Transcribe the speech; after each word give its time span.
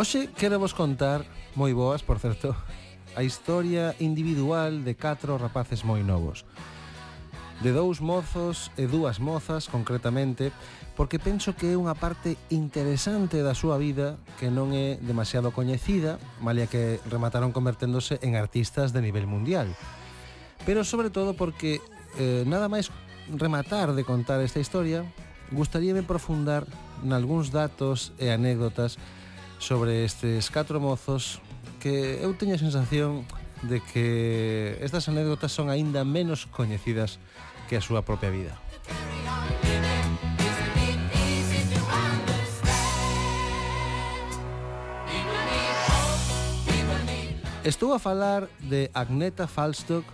Oxe, 0.00 0.30
quero 0.32 0.56
vos 0.56 0.72
contar, 0.72 1.28
moi 1.52 1.76
boas, 1.76 2.00
por 2.00 2.16
certo, 2.16 2.56
a 3.12 3.20
historia 3.20 3.92
individual 4.00 4.80
de 4.80 4.96
catro 4.96 5.36
rapaces 5.36 5.84
moi 5.84 6.00
novos. 6.00 6.48
De 7.60 7.68
dous 7.76 8.00
mozos 8.00 8.72
e 8.80 8.88
dúas 8.88 9.20
mozas, 9.20 9.68
concretamente, 9.68 10.56
porque 10.96 11.20
penso 11.20 11.52
que 11.52 11.68
é 11.68 11.76
unha 11.76 11.92
parte 11.92 12.40
interesante 12.48 13.44
da 13.44 13.52
súa 13.52 13.76
vida 13.76 14.16
que 14.40 14.48
non 14.48 14.72
é 14.72 14.96
demasiado 15.04 15.52
coñecida, 15.52 16.16
malia 16.40 16.64
que 16.64 16.96
remataron 17.12 17.52
converténdose 17.52 18.16
en 18.24 18.40
artistas 18.40 18.96
de 18.96 19.04
nivel 19.04 19.28
mundial. 19.28 19.68
Pero 20.64 20.80
sobre 20.80 21.12
todo 21.12 21.36
porque 21.36 21.84
eh, 22.16 22.48
nada 22.48 22.72
máis 22.72 22.88
rematar 23.28 23.92
de 23.92 24.08
contar 24.08 24.40
esta 24.40 24.64
historia, 24.64 25.04
gustaríame 25.52 26.00
profundar 26.00 26.64
nalgúns 27.04 27.52
datos 27.52 28.16
e 28.16 28.32
anécdotas 28.32 28.96
sobre 29.60 30.04
estes 30.04 30.48
catro 30.48 30.80
mozos 30.80 31.38
que 31.84 32.18
eu 32.24 32.32
teño 32.32 32.56
a 32.56 32.58
sensación 32.58 33.28
de 33.60 33.84
que 33.84 34.80
estas 34.80 35.06
anécdotas 35.12 35.52
son 35.52 35.68
aínda 35.68 36.00
menos 36.00 36.48
coñecidas 36.48 37.20
que 37.68 37.76
a 37.76 37.84
súa 37.84 38.00
propia 38.00 38.32
vida. 38.32 38.56
Estou 47.60 47.92
a 47.92 48.00
falar 48.00 48.48
de 48.64 48.88
Agneta 48.96 49.44
Falstock, 49.44 50.08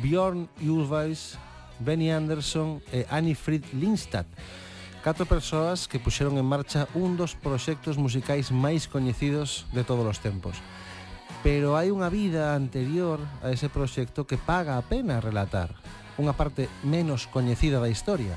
Bjorn 0.00 0.48
Ulvaeus, 0.64 1.36
Benny 1.78 2.08
Anderson 2.08 2.80
e 2.88 3.04
Annie 3.12 3.36
Fried 3.36 3.68
Lindstad 3.76 4.24
catro 5.02 5.26
persoas 5.26 5.86
que 5.86 6.02
puxeron 6.02 6.38
en 6.38 6.46
marcha 6.46 6.88
un 6.94 7.16
dos 7.16 7.34
proxectos 7.38 7.96
musicais 7.96 8.50
máis 8.50 8.90
coñecidos 8.90 9.66
de 9.72 9.84
todos 9.86 10.04
os 10.04 10.18
tempos. 10.18 10.58
Pero 11.46 11.78
hai 11.78 11.94
unha 11.94 12.10
vida 12.10 12.58
anterior 12.58 13.22
a 13.40 13.54
ese 13.54 13.70
proxecto 13.70 14.26
que 14.26 14.40
paga 14.40 14.74
a 14.74 14.82
pena 14.82 15.22
relatar, 15.22 15.74
unha 16.18 16.34
parte 16.34 16.66
menos 16.82 17.30
coñecida 17.30 17.78
da 17.78 17.92
historia. 17.92 18.34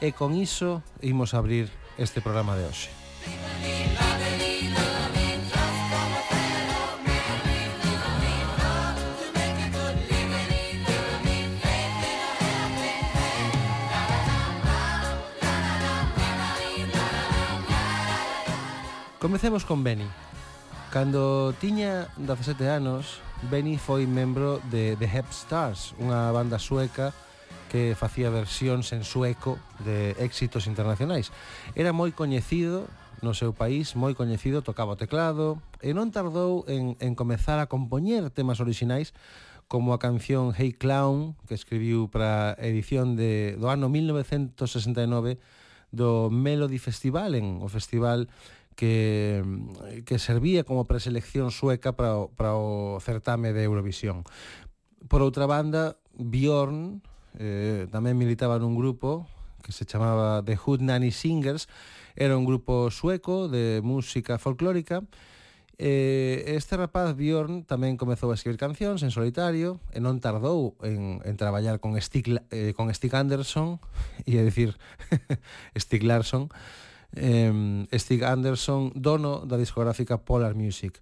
E 0.00 0.14
con 0.14 0.32
iso 0.32 0.80
imos 1.04 1.34
abrir 1.34 1.68
este 1.98 2.22
programa 2.22 2.56
de 2.56 2.64
hoxe. 2.64 2.88
Viva, 3.26 3.50
viva. 3.60 3.97
Comecemos 19.18 19.64
con 19.64 19.82
Benny. 19.82 20.06
Cando 20.92 21.52
tiña 21.58 22.06
17 22.18 22.70
anos, 22.70 23.18
Benny 23.50 23.74
foi 23.76 24.06
membro 24.06 24.62
de 24.70 24.94
The 24.94 25.10
Hep 25.10 25.34
Stars, 25.34 25.98
unha 25.98 26.30
banda 26.30 26.62
sueca 26.62 27.10
que 27.66 27.98
facía 27.98 28.30
versións 28.30 28.94
en 28.94 29.02
sueco 29.02 29.58
de 29.82 30.14
éxitos 30.22 30.70
internacionais. 30.70 31.34
Era 31.74 31.90
moi 31.90 32.14
coñecido 32.14 32.86
no 33.18 33.34
seu 33.34 33.50
país, 33.50 33.98
moi 33.98 34.14
coñecido, 34.14 34.62
tocaba 34.62 34.94
o 34.94 35.00
teclado 35.02 35.58
e 35.82 35.90
non 35.90 36.14
tardou 36.14 36.62
en, 36.70 36.94
en 37.02 37.18
comezar 37.18 37.58
a 37.58 37.66
compoñer 37.66 38.30
temas 38.30 38.62
orixinais 38.62 39.18
como 39.66 39.98
a 39.98 39.98
canción 39.98 40.54
Hey 40.54 40.78
Clown 40.78 41.34
que 41.50 41.58
escribiu 41.58 42.06
para 42.06 42.54
a 42.54 42.64
edición 42.70 43.18
de, 43.18 43.58
do 43.58 43.66
ano 43.66 43.90
1969 43.90 45.42
do 45.90 46.28
Melody 46.30 46.78
Festival 46.78 47.34
en 47.34 47.64
o 47.64 47.68
festival 47.68 48.28
que, 48.78 49.42
que 50.06 50.22
servía 50.22 50.62
como 50.62 50.86
preselección 50.86 51.50
sueca 51.50 51.98
para 51.98 52.14
o, 52.14 52.30
para 52.30 52.54
o 52.54 53.02
certame 53.02 53.50
de 53.50 53.66
Eurovisión. 53.66 54.22
Por 55.10 55.26
outra 55.26 55.50
banda, 55.50 55.98
Bjorn 56.14 57.02
eh, 57.42 57.90
tamén 57.90 58.14
militaba 58.14 58.62
nun 58.62 58.78
grupo 58.78 59.26
que 59.66 59.74
se 59.74 59.82
chamaba 59.82 60.46
The 60.46 60.54
Hood 60.54 60.86
Nanny 60.86 61.10
Singers, 61.10 61.66
era 62.14 62.38
un 62.38 62.46
grupo 62.46 62.94
sueco 62.94 63.50
de 63.50 63.82
música 63.82 64.38
folclórica, 64.38 65.02
Eh, 65.78 66.58
este 66.58 66.74
rapaz 66.74 67.14
Bjorn 67.14 67.62
tamén 67.62 67.94
comezou 67.94 68.34
a 68.34 68.38
escribir 68.38 68.58
cancións 68.58 69.06
en 69.06 69.14
solitario 69.14 69.78
e 69.94 70.02
non 70.02 70.18
tardou 70.18 70.74
en, 70.82 71.22
en 71.22 71.38
traballar 71.38 71.78
con 71.78 71.94
Stig, 72.02 72.34
eh, 72.50 72.74
con 72.74 72.90
Stig 72.90 73.14
Anderson 73.14 73.78
e 74.26 74.34
a 74.34 74.42
decir 74.42 74.74
Stig 75.78 76.02
Larsson 76.02 76.50
eh, 77.14 77.86
Stig 77.92 78.22
Anderson, 78.24 78.92
dono 78.94 79.44
da 79.46 79.56
discográfica 79.56 80.18
Polar 80.18 80.54
Music. 80.54 81.00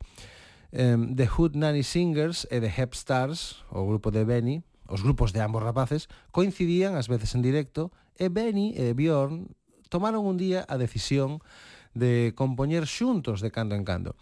Eh, 0.73 0.97
the 1.15 1.27
Hood 1.27 1.57
Nanny 1.57 1.83
Singers 1.83 2.47
e 2.51 2.61
The 2.61 2.73
Hep 2.77 2.95
Stars, 2.95 3.65
o 3.71 3.87
grupo 3.87 4.11
de 4.11 4.25
Benny, 4.25 4.63
os 4.89 5.03
grupos 5.03 5.33
de 5.33 5.41
ambos 5.41 5.63
rapaces, 5.63 6.09
coincidían 6.31 6.95
ás 6.95 7.09
veces 7.11 7.35
en 7.35 7.43
directo 7.43 7.91
e 8.19 8.31
Benny 8.31 8.75
e 8.79 8.95
Bjorn 8.95 9.51
tomaron 9.89 10.27
un 10.27 10.37
día 10.37 10.67
a 10.67 10.79
decisión 10.79 11.43
de 11.95 12.35
compoñer 12.37 12.87
xuntos 12.87 13.41
de 13.41 13.51
cando 13.51 13.75
en 13.75 13.85
cando. 13.85 14.15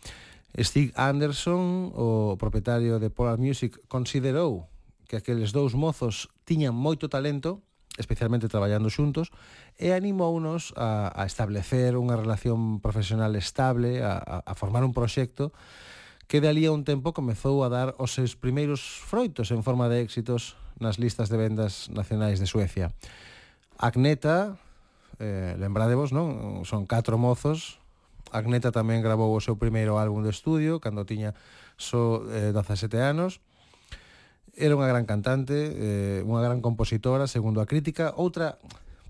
Stig 0.54 0.94
Anderson, 0.94 1.90
o 1.98 2.38
propietario 2.38 3.02
de 3.02 3.10
Polar 3.10 3.42
Music, 3.42 3.82
considerou 3.90 4.70
que 5.10 5.18
aqueles 5.18 5.50
dous 5.50 5.74
mozos 5.74 6.30
tiñan 6.46 6.72
moito 6.72 7.10
talento 7.10 7.60
especialmente 7.99 8.50
traballando 8.50 8.91
xuntos, 8.91 9.31
e 9.78 9.94
animounos 9.94 10.75
a, 10.75 11.15
a 11.15 11.22
establecer 11.27 11.94
unha 11.94 12.19
relación 12.19 12.82
profesional 12.82 13.38
estable, 13.38 14.03
a, 14.03 14.43
a 14.43 14.53
formar 14.59 14.82
un 14.82 14.91
proxecto 14.91 15.55
que 16.27 16.41
de 16.41 16.49
ali 16.49 16.65
a 16.66 16.72
un 16.72 16.82
tempo 16.82 17.12
comezou 17.12 17.62
a 17.62 17.69
dar 17.69 17.94
os 18.00 18.16
seus 18.16 18.34
primeiros 18.34 18.82
froitos 18.82 19.53
en 19.53 19.62
forma 19.62 19.87
de 19.87 20.03
éxitos 20.03 20.56
nas 20.81 20.99
listas 20.99 21.31
de 21.31 21.38
vendas 21.38 21.87
nacionais 21.93 22.43
de 22.43 22.50
Suecia. 22.50 22.91
Agneta, 23.78 24.59
eh, 25.21 25.55
lembrádevos, 25.61 26.11
non? 26.11 26.64
Son 26.67 26.88
catro 26.88 27.20
mozos, 27.20 27.79
Agneta 28.35 28.75
tamén 28.75 29.05
grabou 29.05 29.31
o 29.31 29.44
seu 29.44 29.55
primeiro 29.55 29.94
álbum 30.00 30.25
de 30.26 30.35
estudio 30.35 30.82
cando 30.82 31.06
tiña 31.06 31.38
só 31.79 32.26
so, 32.26 32.35
eh, 32.35 32.50
17 32.50 32.99
anos, 32.99 33.38
Era 34.54 34.78
unha 34.78 34.86
gran 34.86 35.02
cantante, 35.04 35.54
eh, 35.74 36.20
unha 36.22 36.38
gran 36.38 36.62
compositora, 36.62 37.26
segundo 37.26 37.58
a 37.58 37.66
crítica, 37.66 38.14
outra, 38.14 38.56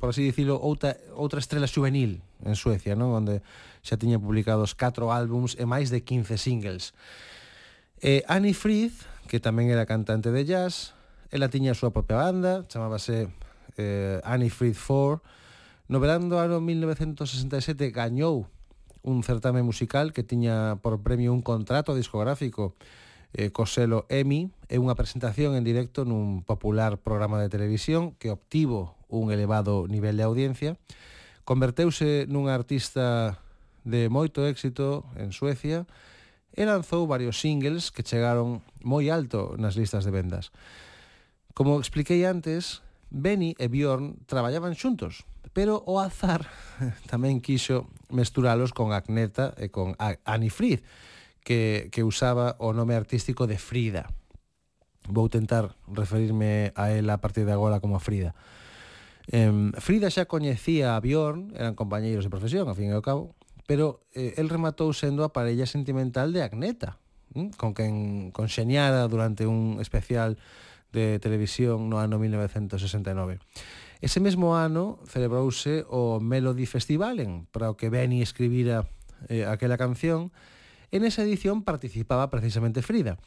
por 0.00 0.10
así 0.12 0.24
dicilo, 0.24 0.56
outra, 0.56 0.96
outra 1.12 1.40
estrela 1.40 1.68
juvenil 1.68 2.24
en 2.44 2.56
Suecia, 2.56 2.96
non? 2.96 3.12
onde 3.12 3.44
xa 3.84 4.00
tiña 4.00 4.16
publicados 4.16 4.72
4 4.72 5.12
álbums 5.12 5.56
e 5.60 5.68
máis 5.68 5.92
de 5.92 6.00
15 6.00 6.40
singles. 6.40 6.96
E 8.00 8.24
Annie 8.28 8.56
Frith, 8.56 9.04
que 9.28 9.40
tamén 9.40 9.68
era 9.68 9.84
cantante 9.84 10.32
de 10.32 10.48
jazz, 10.48 10.96
ela 11.28 11.52
tiña 11.52 11.72
a 11.72 11.78
súa 11.78 11.92
propia 11.92 12.20
banda, 12.20 12.64
chamábase 12.68 13.28
eh, 13.76 14.20
Annie 14.24 14.52
Frith 14.52 14.78
4. 14.80 15.20
No 15.88 16.00
verán 16.00 16.32
do 16.32 16.40
ano 16.40 16.64
1967 16.64 17.92
gañou 17.92 18.48
un 19.04 19.20
certame 19.20 19.60
musical 19.60 20.16
que 20.16 20.24
tiña 20.24 20.80
por 20.80 21.04
premio 21.04 21.32
un 21.32 21.44
contrato 21.44 21.92
discográfico 21.92 22.72
eh, 23.34 23.50
Coselo 23.50 24.06
Emi 24.08 24.54
é 24.70 24.78
unha 24.78 24.94
presentación 24.94 25.58
en 25.58 25.66
directo 25.66 26.06
nun 26.06 26.46
popular 26.46 27.02
programa 27.02 27.42
de 27.42 27.50
televisión 27.50 28.14
que 28.16 28.30
obtivo 28.30 28.94
un 29.10 29.34
elevado 29.34 29.90
nivel 29.90 30.16
de 30.16 30.24
audiencia. 30.24 30.78
Converteuse 31.42 32.30
nunha 32.30 32.54
artista 32.54 33.42
de 33.84 34.08
moito 34.08 34.46
éxito 34.46 35.04
en 35.18 35.34
Suecia 35.34 35.84
e 36.54 36.62
lanzou 36.64 37.10
varios 37.10 37.42
singles 37.42 37.90
que 37.90 38.06
chegaron 38.06 38.62
moi 38.80 39.10
alto 39.10 39.58
nas 39.58 39.74
listas 39.74 40.06
de 40.06 40.14
vendas. 40.14 40.54
Como 41.52 41.82
expliquei 41.82 42.24
antes, 42.24 42.80
Benny 43.10 43.58
e 43.58 43.66
Bjorn 43.66 44.26
traballaban 44.26 44.78
xuntos, 44.78 45.26
pero 45.54 45.82
o 45.86 45.98
azar 45.98 46.46
tamén 47.10 47.42
quixo 47.42 47.90
mesturalos 48.10 48.70
con 48.70 48.94
Agneta 48.94 49.54
e 49.58 49.70
con 49.70 49.98
Annie 49.98 50.54
Fried, 50.54 50.82
que, 51.44 51.88
que 51.92 52.02
usaba 52.02 52.56
o 52.58 52.72
nome 52.72 52.96
artístico 52.96 53.46
de 53.46 53.60
Frida. 53.60 54.10
Vou 55.06 55.28
tentar 55.28 55.76
referirme 55.86 56.72
a 56.74 56.90
ela 56.90 57.14
a 57.16 57.22
partir 57.22 57.44
de 57.44 57.52
agora 57.52 57.78
como 57.78 57.94
a 57.94 58.02
Frida. 58.02 58.34
Eh, 59.28 59.52
Frida 59.78 60.08
xa 60.10 60.24
coñecía 60.24 60.96
a 60.96 61.00
Bjorn, 61.00 61.52
eran 61.54 61.76
compañeiros 61.76 62.24
de 62.24 62.32
profesión, 62.32 62.66
ao 62.66 62.76
fin 62.76 62.90
e 62.90 62.96
ao 62.96 63.04
cabo, 63.04 63.36
pero 63.68 64.04
eh, 64.12 64.36
el 64.40 64.48
rematou 64.48 64.92
sendo 64.96 65.24
a 65.24 65.32
parella 65.32 65.68
sentimental 65.68 66.32
de 66.32 66.44
Agneta, 66.44 67.00
¿eh? 67.36 67.52
con 67.56 67.72
quen 67.72 68.32
conxeñara 68.32 69.04
durante 69.08 69.44
un 69.44 69.80
especial 69.80 70.36
de 70.92 71.18
televisión 71.18 71.88
no 71.88 72.00
ano 72.00 72.20
1969. 72.20 73.40
Ese 74.00 74.20
mesmo 74.20 74.56
ano 74.56 75.00
celebrouse 75.08 75.84
o 75.88 76.20
Melody 76.20 76.68
Festivalen, 76.68 77.48
para 77.52 77.72
o 77.72 77.76
que 77.76 77.88
Benny 77.88 78.20
escribira 78.20 78.88
eh, 79.28 79.48
aquela 79.48 79.80
canción, 79.80 80.32
En 80.94 81.02
esa 81.02 81.22
edición 81.26 81.64
participaba 81.64 82.30
precisamente 82.30 82.78
Frida. 82.78 83.18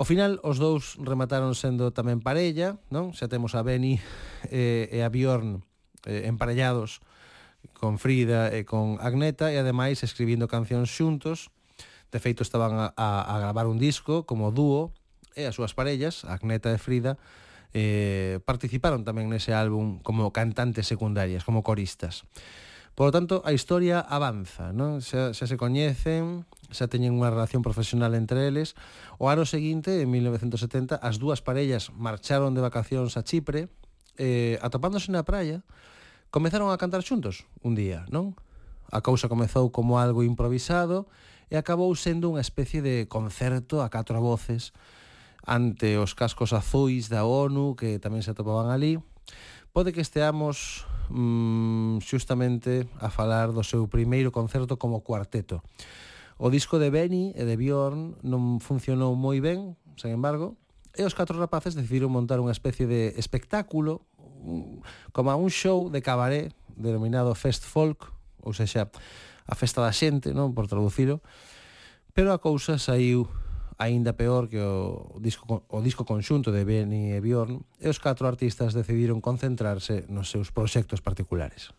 Ao 0.00 0.08
final, 0.08 0.40
os 0.40 0.56
dous 0.56 0.96
remataron 0.96 1.52
sendo 1.52 1.92
tamén 1.92 2.24
parella, 2.24 2.80
non? 2.88 3.12
Xa 3.12 3.28
temos 3.28 3.52
a 3.52 3.60
Beni 3.60 4.00
eh, 4.48 4.88
e 4.88 5.04
a 5.04 5.12
Bjorn 5.12 5.60
eh, 6.08 6.24
emparellados 6.24 7.04
con 7.76 8.00
Frida 8.00 8.48
e 8.48 8.64
con 8.64 8.96
Agneta 8.96 9.52
e 9.52 9.60
ademais 9.60 10.00
escribindo 10.00 10.48
cancións 10.48 10.88
xuntos. 10.88 11.52
De 12.08 12.16
feito, 12.16 12.40
estaban 12.40 12.80
a, 12.80 12.96
a, 12.96 13.28
a 13.28 13.36
gravar 13.44 13.68
un 13.68 13.76
disco 13.76 14.24
como 14.24 14.48
dúo 14.48 14.96
e 15.36 15.44
as 15.44 15.52
súas 15.52 15.76
parellas, 15.76 16.24
Agneta 16.24 16.72
e 16.72 16.80
Frida, 16.80 17.20
eh, 17.76 18.40
participaron 18.48 19.04
tamén 19.04 19.28
nese 19.28 19.52
álbum 19.52 20.00
como 20.00 20.32
cantantes 20.32 20.88
secundarias, 20.88 21.44
como 21.44 21.60
coristas. 21.60 22.24
Por 22.94 23.08
lo 23.08 23.12
tanto, 23.12 23.40
a 23.44 23.56
historia 23.56 24.04
avanza, 24.04 24.68
non? 24.76 25.00
Xa, 25.00 25.32
xa 25.32 25.48
se 25.48 25.56
coñecen, 25.56 26.44
xa 26.68 26.92
teñen 26.92 27.16
unha 27.16 27.32
relación 27.32 27.64
profesional 27.64 28.12
entre 28.12 28.44
eles. 28.44 28.76
O 29.16 29.32
ano 29.32 29.48
seguinte, 29.48 30.04
en 30.04 30.12
1970, 30.12 31.00
as 31.00 31.16
dúas 31.16 31.40
parellas 31.40 31.88
marcharon 31.96 32.52
de 32.52 32.60
vacacións 32.60 33.16
a 33.16 33.24
Chipre, 33.24 33.72
eh, 34.20 34.60
atopándose 34.60 35.08
na 35.08 35.24
praia, 35.24 35.64
comezaron 36.28 36.68
a 36.68 36.76
cantar 36.76 37.00
xuntos 37.00 37.48
un 37.64 37.72
día, 37.72 38.04
non? 38.12 38.36
A 38.92 39.00
cousa 39.00 39.24
comezou 39.24 39.72
como 39.72 39.96
algo 39.96 40.20
improvisado 40.20 41.08
e 41.48 41.56
acabou 41.56 41.96
sendo 41.96 42.28
unha 42.28 42.44
especie 42.44 42.84
de 42.84 43.08
concerto 43.08 43.80
a 43.80 43.88
catro 43.88 44.20
voces 44.20 44.76
ante 45.48 45.96
os 45.96 46.12
cascos 46.12 46.52
azuis 46.52 47.08
da 47.08 47.24
ONU 47.24 47.72
que 47.72 47.96
tamén 47.96 48.20
se 48.20 48.36
atopaban 48.36 48.68
ali. 48.68 49.00
Pode 49.72 49.96
que 49.96 50.04
esteamos 50.04 50.84
mm, 51.10 52.04
xustamente 52.04 52.86
a 53.00 53.08
falar 53.08 53.50
do 53.50 53.64
seu 53.66 53.88
primeiro 53.88 54.30
concerto 54.30 54.76
como 54.76 55.02
cuarteto. 55.02 55.64
O 56.38 56.50
disco 56.50 56.78
de 56.78 56.90
Benny 56.90 57.32
e 57.34 57.42
de 57.46 57.56
Bjorn 57.56 58.18
non 58.22 58.58
funcionou 58.58 59.14
moi 59.18 59.42
ben, 59.42 59.78
sen 59.98 60.14
embargo, 60.14 60.58
e 60.92 61.02
os 61.06 61.16
catro 61.16 61.38
rapaces 61.40 61.72
decidiron 61.72 62.12
montar 62.12 62.38
unha 62.38 62.52
especie 62.52 62.84
de 62.84 63.16
espectáculo 63.16 64.04
como 65.14 65.30
a 65.30 65.38
un 65.38 65.48
show 65.48 65.88
de 65.88 66.02
cabaré 66.02 66.50
denominado 66.74 67.34
Fest 67.34 67.64
Folk, 67.64 68.10
ou 68.42 68.52
seja, 68.52 68.90
a 69.46 69.54
festa 69.54 69.80
da 69.80 69.94
xente, 69.94 70.34
non 70.34 70.52
por 70.52 70.66
traducilo, 70.66 71.22
pero 72.12 72.34
a 72.34 72.42
cousa 72.42 72.76
saiu 72.76 73.30
aínda 73.82 74.14
peor 74.14 74.46
que 74.46 74.62
o 74.62 75.18
disco, 75.18 75.66
o 75.66 75.80
disco 75.82 76.06
conxunto 76.06 76.54
de 76.54 76.62
Benny 76.62 77.10
e 77.10 77.18
Bjorn, 77.18 77.66
e 77.82 77.90
os 77.90 77.98
catro 77.98 78.30
artistas 78.30 78.78
decidiron 78.78 79.18
concentrarse 79.18 80.06
nos 80.06 80.30
seus 80.30 80.54
proxectos 80.54 81.02
particulares. 81.02 81.74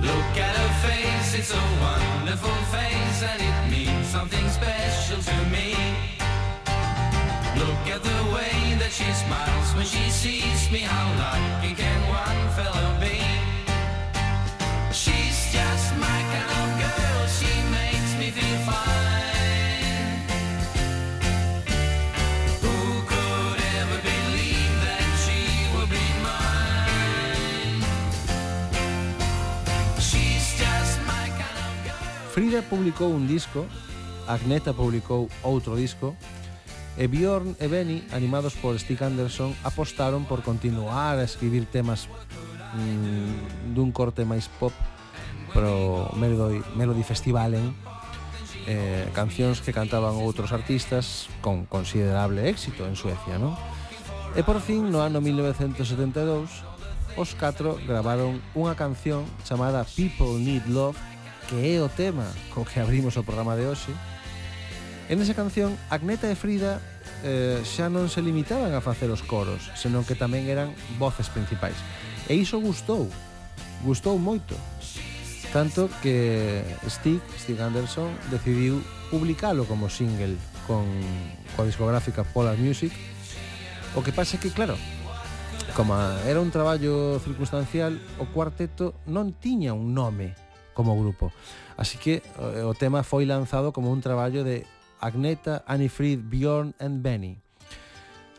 Look 0.00 0.34
at 0.40 0.54
her 0.56 0.72
face, 0.80 1.36
it's 1.36 1.52
a 1.52 1.64
wonderful 1.84 2.56
face 2.72 3.20
and 3.20 3.40
it 3.44 3.58
means 3.68 4.08
something 4.08 4.46
special 4.48 5.20
to 5.20 5.36
me. 5.52 5.76
Look 7.60 7.84
at 7.92 8.00
the 8.00 8.20
way 8.32 8.56
that 8.80 8.88
she 8.88 9.04
smiles 9.12 9.68
when 9.76 9.84
she 9.84 10.08
sees 10.08 10.72
me, 10.72 10.80
how 10.80 11.12
lucky 11.20 11.76
can 11.76 12.09
Ira 32.50 32.62
publicou 32.66 33.14
un 33.14 33.30
disco, 33.30 33.62
Agneta 34.26 34.74
publicou 34.74 35.30
outro 35.46 35.78
disco, 35.78 36.18
e 36.98 37.06
Bjorn 37.06 37.54
e 37.62 37.70
Benny, 37.70 38.02
animados 38.10 38.58
por 38.58 38.74
Stig 38.74 38.98
Anderson, 39.06 39.54
apostaron 39.62 40.26
por 40.26 40.42
continuar 40.42 41.14
a 41.14 41.22
escribir 41.22 41.70
temas 41.70 42.10
mm, 42.74 43.70
dun 43.70 43.94
corte 43.94 44.26
máis 44.26 44.50
pop 44.58 44.74
pro 45.54 46.10
Melody, 46.18 46.58
Melody 46.74 47.06
Festivalen, 47.06 47.70
eh, 48.66 49.06
cancións 49.14 49.62
que 49.62 49.70
cantaban 49.70 50.18
outros 50.18 50.50
artistas 50.50 51.30
con 51.38 51.70
considerable 51.70 52.50
éxito 52.50 52.82
en 52.82 52.98
Suecia, 52.98 53.38
non? 53.38 53.54
E 54.34 54.42
por 54.42 54.58
fin, 54.58 54.90
no 54.90 55.06
ano 55.06 55.22
1972, 55.22 56.66
os 57.14 57.30
catro 57.38 57.78
gravaron 57.86 58.42
unha 58.58 58.74
canción 58.74 59.22
chamada 59.46 59.86
People 59.94 60.34
Need 60.42 60.66
Love 60.66 60.98
que 61.50 61.74
é 61.74 61.82
o 61.82 61.90
tema 61.90 62.30
co 62.54 62.62
que 62.62 62.78
abrimos 62.78 63.18
o 63.18 63.26
programa 63.26 63.58
de 63.58 63.66
hoxe, 63.66 63.90
en 65.10 65.18
esa 65.18 65.34
canción 65.34 65.74
Agneta 65.90 66.30
e 66.30 66.38
Frida 66.38 66.78
eh, 67.26 67.58
xa 67.66 67.90
non 67.90 68.06
se 68.06 68.22
limitaban 68.22 68.70
a 68.70 68.78
facer 68.78 69.10
os 69.10 69.26
coros, 69.26 69.66
senón 69.74 70.06
que 70.06 70.14
tamén 70.14 70.46
eran 70.46 70.70
voces 71.02 71.26
principais. 71.26 71.74
E 72.30 72.38
iso 72.38 72.62
gustou, 72.62 73.10
gustou 73.82 74.14
moito. 74.14 74.54
Tanto 75.50 75.90
que 75.98 76.62
Stig, 76.86 77.18
Stig 77.34 77.58
Anderson, 77.58 78.14
decidiu 78.30 78.78
publicalo 79.10 79.66
como 79.66 79.90
single 79.90 80.38
con 80.70 80.86
coa 81.58 81.66
discográfica 81.66 82.22
Polar 82.22 82.54
Music. 82.54 82.94
O 83.98 84.06
que 84.06 84.14
pasa 84.14 84.38
é 84.38 84.38
que, 84.38 84.54
claro, 84.54 84.78
como 85.74 85.98
era 86.22 86.38
un 86.38 86.54
traballo 86.54 87.18
circunstancial, 87.26 87.98
o 88.22 88.30
cuarteto 88.30 88.94
non 89.10 89.34
tiña 89.34 89.74
un 89.74 89.90
nome 89.90 90.38
como 90.80 90.96
grupo. 90.96 91.28
Así 91.76 92.00
que 92.00 92.24
eh, 92.24 92.64
o 92.64 92.72
tema 92.72 93.04
foi 93.04 93.28
lanzado 93.28 93.76
como 93.76 93.92
un 93.92 94.00
traballo 94.00 94.40
de 94.40 94.64
Agneta, 95.00 95.60
Anifrid, 95.68 96.24
Bjorn 96.24 96.72
and 96.80 97.04
Benny. 97.04 97.36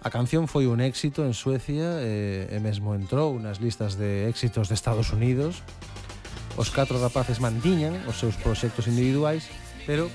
A 0.01 0.09
canción 0.09 0.49
foi 0.49 0.65
un 0.65 0.81
éxito 0.81 1.21
en 1.21 1.37
Suecia 1.37 2.01
e, 2.01 2.49
e 2.49 2.57
mesmo 2.57 2.97
entrou 2.97 3.37
nas 3.37 3.61
listas 3.61 3.93
de 4.01 4.25
éxitos 4.25 4.65
de 4.65 4.73
Estados 4.73 5.13
Unidos. 5.13 5.61
Os 6.57 6.73
catro 6.73 6.97
rapaces 6.97 7.37
mantiñan 7.37 8.01
os 8.09 8.17
seus 8.17 8.33
proxectos 8.33 8.89
individuais, 8.89 9.45
pero 9.85 10.09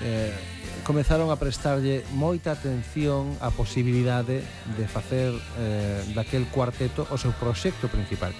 eh, 0.00 0.32
comezaron 0.80 1.28
a 1.28 1.36
prestarlle 1.36 2.08
moita 2.16 2.56
atención 2.56 3.36
á 3.44 3.52
posibilidade 3.52 4.40
de 4.80 4.84
facer 4.88 5.36
eh, 5.60 6.00
daquel 6.16 6.48
cuarteto 6.48 7.04
o 7.12 7.20
seu 7.20 7.36
proxecto 7.36 7.92
principal, 7.92 8.32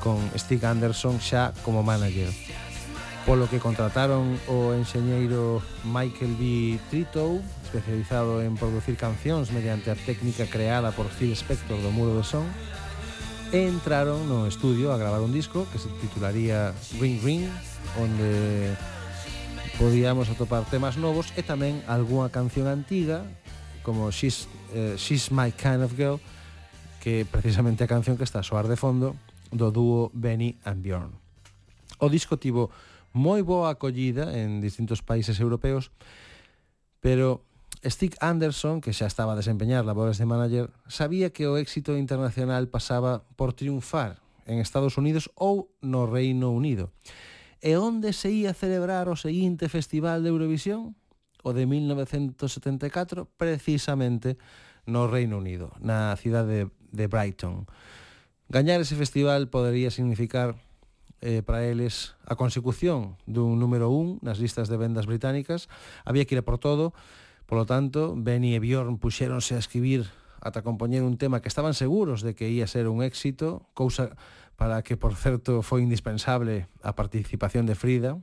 con 0.00 0.16
Stig 0.40 0.64
Anderson 0.64 1.20
xa 1.20 1.52
como 1.60 1.84
manager 1.84 2.32
polo 3.26 3.48
que 3.48 3.60
contrataron 3.60 4.40
o 4.48 4.72
enxeñeiro 4.72 5.60
Michael 5.84 6.34
B. 6.40 6.80
Tritow, 6.88 7.40
especializado 7.64 8.40
en 8.40 8.56
producir 8.56 8.96
cancións 8.96 9.52
mediante 9.52 9.92
a 9.92 9.96
técnica 9.96 10.48
creada 10.48 10.90
por 10.96 11.06
Phil 11.12 11.36
Spector 11.36 11.78
do 11.84 11.92
Muro 11.92 12.16
de 12.16 12.24
Son, 12.24 12.48
e 13.52 13.66
entraron 13.66 14.24
no 14.30 14.46
estudio 14.46 14.94
a 14.94 14.96
gravar 14.96 15.20
un 15.20 15.34
disco 15.34 15.66
que 15.74 15.78
se 15.78 15.90
titularía 16.00 16.72
Ring 16.96 17.20
Ring, 17.20 17.44
onde 17.98 18.72
podíamos 19.76 20.30
atopar 20.30 20.64
temas 20.70 20.96
novos 20.96 21.34
e 21.36 21.42
tamén 21.42 21.82
algunha 21.90 22.32
canción 22.32 22.68
antiga 22.68 23.26
como 23.82 24.12
She's, 24.12 24.46
uh, 24.76 24.96
She's 24.96 25.32
My 25.32 25.52
Kind 25.52 25.82
of 25.82 25.96
Girl, 25.96 26.20
que 27.00 27.24
precisamente 27.24 27.84
a 27.84 27.88
canción 27.88 28.16
que 28.16 28.24
está 28.24 28.40
a 28.40 28.46
soar 28.46 28.68
de 28.68 28.76
fondo 28.76 29.16
do 29.50 29.72
dúo 29.72 30.12
Benny 30.14 30.56
and 30.64 30.84
Bjorn. 30.84 31.12
O 31.98 32.08
disco 32.08 32.36
tivo 32.38 32.70
moi 33.12 33.42
boa 33.42 33.74
acollida 33.74 34.30
en 34.38 34.62
distintos 34.62 35.02
países 35.02 35.40
europeos, 35.42 35.90
pero 37.00 37.42
Stig 37.82 38.14
Anderson, 38.20 38.84
que 38.84 38.92
xa 38.92 39.08
estaba 39.08 39.32
a 39.32 39.40
desempeñar 39.40 39.88
labores 39.88 40.20
de 40.20 40.28
manager, 40.28 40.68
sabía 40.86 41.32
que 41.32 41.48
o 41.48 41.56
éxito 41.56 41.96
internacional 41.96 42.68
pasaba 42.68 43.24
por 43.34 43.56
triunfar 43.56 44.20
en 44.44 44.60
Estados 44.60 45.00
Unidos 45.00 45.32
ou 45.34 45.72
no 45.80 46.04
Reino 46.04 46.52
Unido. 46.52 46.92
E 47.64 47.80
onde 47.80 48.12
se 48.12 48.28
ia 48.28 48.52
celebrar 48.52 49.08
o 49.08 49.16
seguinte 49.16 49.72
festival 49.72 50.20
de 50.20 50.28
Eurovisión? 50.28 50.96
O 51.40 51.56
de 51.56 51.64
1974, 51.64 53.32
precisamente 53.40 54.36
no 54.84 55.08
Reino 55.08 55.40
Unido, 55.40 55.72
na 55.80 56.12
cidade 56.20 56.68
de, 56.68 56.72
de 56.92 57.04
Brighton. 57.08 57.64
Gañar 58.52 58.84
ese 58.84 58.96
festival 58.96 59.48
podería 59.48 59.88
significar 59.88 60.60
eh, 61.20 61.42
para 61.44 61.64
eles 61.68 62.16
a 62.24 62.36
consecución 62.36 63.20
dun 63.28 63.60
número 63.60 63.92
1 63.92 64.24
nas 64.24 64.40
listas 64.40 64.72
de 64.72 64.80
vendas 64.80 65.04
británicas, 65.04 65.68
había 66.04 66.24
que 66.24 66.36
ir 66.36 66.42
por 66.42 66.56
todo, 66.56 66.96
polo 67.44 67.68
tanto, 67.68 68.16
Benny 68.16 68.56
e 68.56 68.60
Bjorn 68.60 68.96
puxéronse 68.96 69.56
a 69.56 69.62
escribir 69.62 70.08
ata 70.40 70.64
compoñer 70.64 71.04
un 71.04 71.20
tema 71.20 71.44
que 71.44 71.52
estaban 71.52 71.76
seguros 71.76 72.24
de 72.24 72.32
que 72.32 72.48
ia 72.48 72.64
ser 72.66 72.88
un 72.88 73.04
éxito, 73.04 73.68
cousa 73.76 74.16
para 74.56 74.80
que, 74.82 74.96
por 74.96 75.16
certo, 75.16 75.60
foi 75.60 75.80
indispensable 75.80 76.68
a 76.84 76.92
participación 76.96 77.64
de 77.64 77.76
Frida, 77.76 78.20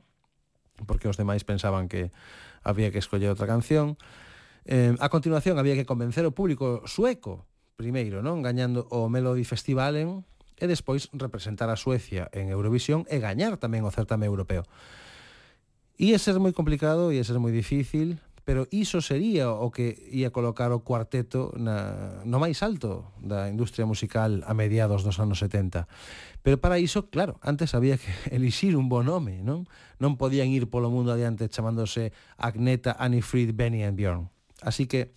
porque 0.86 1.10
os 1.10 1.18
demais 1.18 1.42
pensaban 1.42 1.90
que 1.90 2.10
había 2.62 2.90
que 2.90 3.02
escoller 3.02 3.30
outra 3.30 3.50
canción. 3.50 3.98
Eh, 4.66 4.94
a 4.98 5.08
continuación 5.10 5.58
había 5.58 5.74
que 5.74 5.86
convencer 5.86 6.26
o 6.26 6.34
público 6.34 6.86
sueco 6.86 7.46
primeiro, 7.78 8.26
non? 8.26 8.42
Gañando 8.42 8.90
o 8.90 9.06
Melody 9.06 9.46
Festivalen 9.46 10.26
e 10.58 10.66
despois 10.66 11.08
representar 11.14 11.70
a 11.70 11.78
Suecia 11.78 12.28
en 12.34 12.50
Eurovisión 12.50 13.06
e 13.06 13.22
gañar 13.22 13.56
tamén 13.56 13.86
o 13.86 13.94
certame 13.94 14.26
europeo. 14.26 14.66
Ia 15.98 16.18
ser 16.18 16.38
moi 16.38 16.54
complicado, 16.54 17.10
ia 17.10 17.26
ser 17.26 17.42
moi 17.42 17.50
difícil, 17.50 18.22
pero 18.48 18.64
iso 18.72 19.04
sería 19.04 19.52
o 19.52 19.68
que 19.68 19.92
ia 20.08 20.32
colocar 20.32 20.72
o 20.72 20.80
cuarteto 20.80 21.52
na, 21.60 22.24
no 22.24 22.40
máis 22.40 22.64
alto 22.64 23.12
da 23.20 23.44
industria 23.44 23.84
musical 23.84 24.40
a 24.48 24.56
mediados 24.56 25.04
dos 25.04 25.20
anos 25.20 25.44
70. 25.44 25.84
Pero 26.40 26.56
para 26.56 26.80
iso, 26.80 27.12
claro, 27.12 27.36
antes 27.44 27.76
había 27.76 28.00
que 28.00 28.08
elixir 28.32 28.72
un 28.72 28.88
bon 28.88 29.04
nome, 29.04 29.44
non? 29.44 29.68
Non 30.00 30.16
podían 30.16 30.48
ir 30.48 30.72
polo 30.72 30.88
mundo 30.88 31.12
adiante 31.12 31.52
chamándose 31.52 32.16
Agneta, 32.40 32.96
Annie 32.96 33.20
Fried, 33.20 33.52
Benny 33.52 33.84
and 33.84 34.00
Bjorn. 34.00 34.32
Así 34.64 34.88
que 34.88 35.12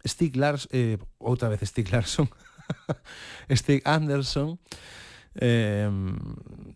Stig 0.00 0.40
Lars, 0.40 0.64
eh, 0.72 0.96
outra 1.20 1.52
vez 1.52 1.60
Stig 1.68 1.92
Larsson, 1.92 2.32
Stig 3.58 3.82
Anderson 3.84 4.58
eh, 5.34 5.88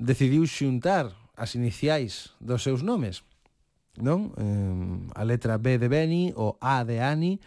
decidiu 0.01 0.47
xuntar 0.49 1.13
as 1.37 1.55
iniciais 1.55 2.33
dos 2.41 2.63
seus 2.65 2.81
nomes 2.81 3.23
non? 4.01 4.33
Eh, 4.37 5.13
a 5.17 5.23
letra 5.25 5.57
B 5.57 5.81
de 5.81 5.89
Benny, 5.89 6.33
o 6.37 6.57
A 6.61 6.85
de 6.85 7.01
Annie 7.01 7.41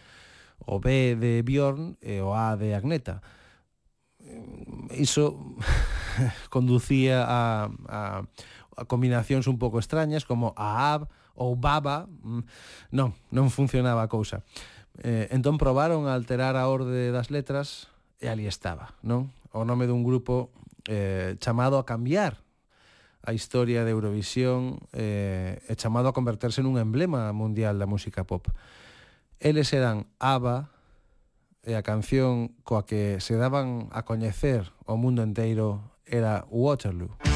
o 0.66 0.78
B 0.78 1.16
de 1.16 1.42
Bjorn 1.42 1.96
e 2.00 2.20
o 2.20 2.30
A 2.36 2.54
de 2.56 2.74
Agneta. 2.78 3.22
Iso 4.94 5.56
conducía 6.54 7.26
a, 7.26 7.70
a, 7.88 8.00
a 8.76 8.82
combinacións 8.86 9.50
un 9.50 9.58
pouco 9.58 9.82
extrañas 9.82 10.22
como 10.22 10.54
Aab 10.54 11.10
ou 11.34 11.56
Baba. 11.58 12.06
Mm, 12.22 12.46
non, 12.94 13.16
non 13.34 13.50
funcionaba 13.50 14.06
a 14.06 14.12
cousa. 14.12 14.46
Eh, 15.02 15.26
entón 15.34 15.58
probaron 15.58 16.06
a 16.06 16.14
alterar 16.14 16.54
a 16.54 16.70
orde 16.70 17.10
das 17.10 17.34
letras 17.34 17.89
e 18.20 18.28
ali 18.28 18.44
estaba, 18.44 18.94
non? 19.00 19.32
O 19.50 19.64
nome 19.64 19.88
dun 19.88 20.04
grupo 20.04 20.52
eh, 20.86 21.40
chamado 21.40 21.80
a 21.80 21.88
cambiar 21.88 22.44
a 23.24 23.32
historia 23.32 23.84
de 23.84 23.90
Eurovisión 23.90 24.80
eh, 24.92 25.60
e 25.68 25.74
chamado 25.76 26.08
a 26.08 26.16
converterse 26.16 26.60
nun 26.60 26.76
emblema 26.76 27.32
mundial 27.32 27.80
da 27.80 27.88
música 27.88 28.24
pop. 28.24 28.48
Eles 29.40 29.72
eran 29.72 30.08
ABBA 30.20 30.68
e 31.64 31.76
a 31.76 31.84
canción 31.84 32.56
coa 32.64 32.88
que 32.88 33.20
se 33.20 33.36
daban 33.36 33.92
a 33.92 34.04
coñecer 34.04 34.72
o 34.88 34.96
mundo 34.96 35.20
enteiro 35.24 35.96
era 36.08 36.44
Waterloo. 36.48 37.29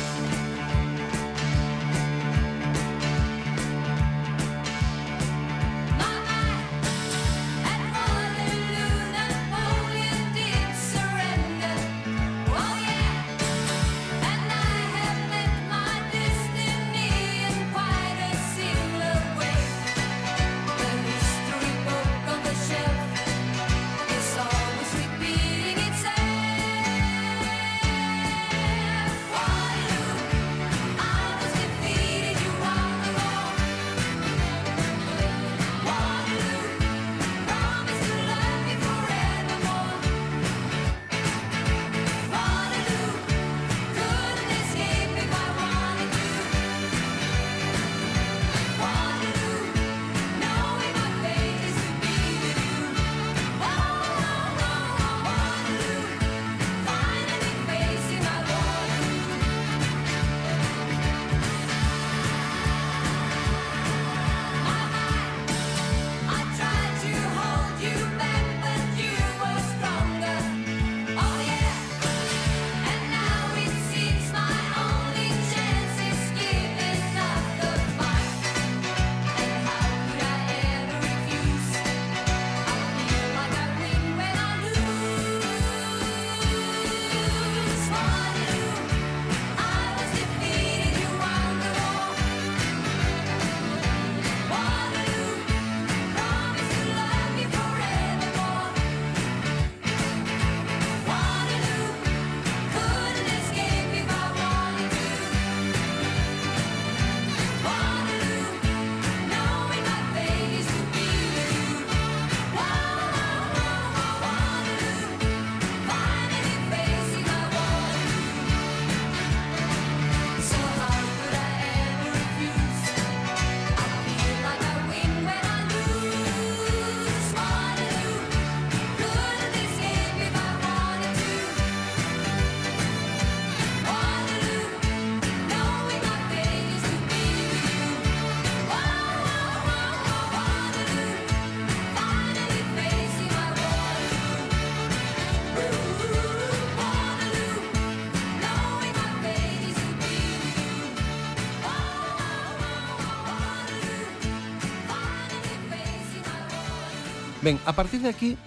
Ben, 157.44 157.60
a 157.66 157.76
partir 157.76 158.00
de 158.00 158.08
aquí 158.08 158.38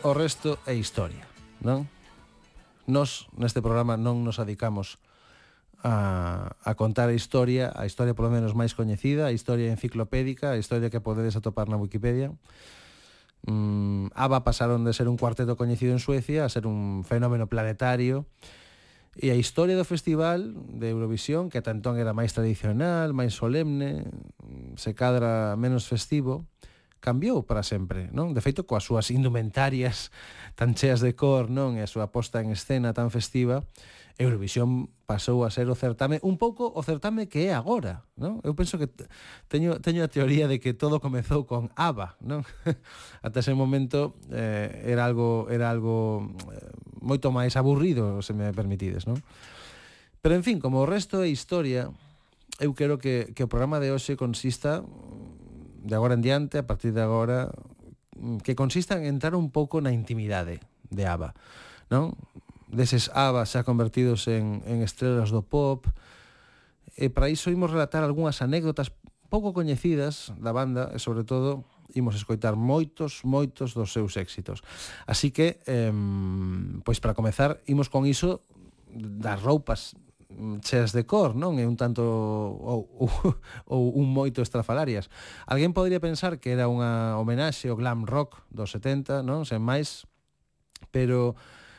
o 0.00 0.16
resto 0.16 0.56
é 0.64 0.72
historia, 0.72 1.28
non? 1.60 1.84
Nos 2.88 3.28
neste 3.36 3.60
programa 3.60 4.00
non 4.00 4.24
nos 4.24 4.40
adicamos 4.40 4.96
a, 5.84 6.56
a 6.64 6.72
contar 6.72 7.12
a 7.12 7.16
historia, 7.18 7.68
a 7.68 7.84
historia 7.84 8.16
polo 8.16 8.32
menos 8.32 8.56
máis 8.56 8.72
coñecida, 8.72 9.28
a 9.28 9.34
historia 9.36 9.68
enciclopédica, 9.68 10.56
a 10.56 10.58
historia 10.58 10.88
que 10.88 11.04
podedes 11.04 11.36
atopar 11.36 11.68
na 11.68 11.76
Wikipedia. 11.76 12.32
Mm, 13.44 14.08
ABBA 14.16 14.40
pasaron 14.40 14.88
de 14.88 14.96
ser 14.96 15.04
un 15.04 15.20
cuarteto 15.20 15.60
coñecido 15.60 15.92
en 15.92 16.00
Suecia 16.00 16.48
a 16.48 16.48
ser 16.48 16.64
un 16.64 17.04
fenómeno 17.04 17.44
planetario 17.44 18.24
e 19.20 19.28
a 19.28 19.36
historia 19.36 19.76
do 19.76 19.84
festival 19.84 20.56
de 20.56 20.96
Eurovisión, 20.96 21.52
que 21.52 21.60
tantón 21.60 22.00
era 22.00 22.16
máis 22.16 22.32
tradicional, 22.32 23.12
máis 23.12 23.36
solemne, 23.36 24.08
se 24.80 24.96
cadra 24.96 25.60
menos 25.60 25.84
festivo, 25.84 26.48
cambiou 27.00 27.46
para 27.46 27.62
sempre, 27.62 28.10
non? 28.10 28.34
De 28.34 28.42
feito, 28.42 28.66
coas 28.66 28.84
súas 28.84 29.10
indumentarias 29.14 30.10
tan 30.58 30.74
cheas 30.74 30.98
de 30.98 31.14
cor, 31.14 31.48
non? 31.48 31.78
E 31.78 31.82
a 31.82 31.90
súa 31.90 32.10
posta 32.10 32.42
en 32.42 32.50
escena 32.50 32.90
tan 32.94 33.08
festiva, 33.14 33.62
Eurovisión 34.18 34.90
pasou 35.06 35.46
a 35.46 35.50
ser 35.54 35.70
o 35.70 35.78
certame, 35.78 36.18
un 36.26 36.42
pouco 36.42 36.66
o 36.66 36.82
certame 36.82 37.30
que 37.30 37.48
é 37.48 37.54
agora, 37.54 38.02
non? 38.18 38.42
Eu 38.42 38.58
penso 38.58 38.74
que 38.74 38.90
teño, 39.46 39.78
teño 39.78 40.02
a 40.02 40.10
teoría 40.10 40.50
de 40.50 40.58
que 40.58 40.74
todo 40.74 40.98
comezou 40.98 41.46
con 41.46 41.70
ABBA, 41.78 42.18
non? 42.20 42.42
Ata 43.26 43.38
ese 43.38 43.54
momento 43.54 44.18
eh, 44.34 44.90
era 44.90 45.06
algo, 45.06 45.46
era 45.54 45.70
algo 45.70 46.26
eh, 46.50 46.74
moito 46.98 47.30
máis 47.30 47.54
aburrido, 47.54 48.18
se 48.26 48.34
me 48.34 48.50
permitides, 48.50 49.06
non? 49.06 49.22
Pero, 50.18 50.34
en 50.34 50.42
fin, 50.42 50.58
como 50.58 50.82
o 50.82 50.90
resto 50.90 51.22
é 51.22 51.30
historia, 51.30 51.94
eu 52.58 52.74
quero 52.74 52.98
que, 52.98 53.30
que 53.38 53.46
o 53.46 53.48
programa 53.48 53.78
de 53.78 53.94
hoxe 53.94 54.18
consista 54.18 54.82
de 55.88 55.96
agora 55.96 56.14
en 56.14 56.22
diante, 56.22 56.60
a 56.60 56.66
partir 56.68 56.92
de 56.92 57.00
agora, 57.00 57.48
mm, 58.20 58.44
que 58.44 58.52
consista 58.52 59.00
en 59.00 59.08
entrar 59.08 59.32
un 59.32 59.48
pouco 59.48 59.80
na 59.80 59.90
intimidade 59.90 60.60
de 60.92 61.08
ABBA, 61.08 61.32
non? 61.88 62.12
Deses 62.68 63.08
ABBA 63.16 63.48
xa 63.48 63.64
convertidos 63.64 64.28
en, 64.28 64.60
en 64.68 64.84
estrelas 64.84 65.32
do 65.32 65.40
pop, 65.40 65.88
e 66.98 67.08
para 67.08 67.32
iso 67.32 67.48
imos 67.48 67.72
relatar 67.72 68.04
algunhas 68.04 68.44
anécdotas 68.44 68.92
pouco 69.32 69.56
coñecidas 69.56 70.32
da 70.36 70.52
banda 70.52 70.92
e 70.92 70.98
sobre 71.00 71.24
todo 71.24 71.64
imos 71.96 72.16
escoitar 72.16 72.52
moitos, 72.52 73.24
moitos 73.24 73.72
dos 73.72 73.92
seus 73.92 74.20
éxitos. 74.20 74.60
Así 75.08 75.32
que, 75.32 75.64
eh, 75.64 75.92
pois 76.84 77.00
para 77.00 77.16
comezar, 77.16 77.64
imos 77.64 77.88
con 77.88 78.04
iso 78.04 78.44
das 78.92 79.40
roupas 79.40 79.96
Mm, 80.28 80.60
cheas 80.60 80.92
de 80.92 81.08
cor, 81.08 81.32
non? 81.32 81.56
É 81.56 81.64
un 81.64 81.80
tanto 81.80 82.04
ou, 82.04 82.84
ou, 83.00 83.08
ou 83.72 83.82
un 83.96 84.12
moito 84.12 84.44
estrafalarias. 84.44 85.08
Alguén 85.48 85.72
podría 85.72 86.04
pensar 86.04 86.36
que 86.36 86.52
era 86.52 86.68
unha 86.68 87.16
homenaxe 87.16 87.72
ao 87.72 87.80
glam 87.80 88.04
rock 88.04 88.44
dos 88.52 88.76
70, 88.76 89.24
non? 89.24 89.48
Sen 89.48 89.64
máis, 89.64 90.04
pero 90.92 91.32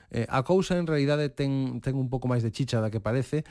eh, 0.10 0.26
a 0.34 0.42
cousa 0.42 0.82
en 0.82 0.90
realidade 0.90 1.30
ten, 1.30 1.78
ten 1.78 1.94
un 1.94 2.10
pouco 2.10 2.26
máis 2.26 2.42
de 2.42 2.50
chicha 2.50 2.82
da 2.82 2.90
que 2.90 2.98
parece, 2.98 3.46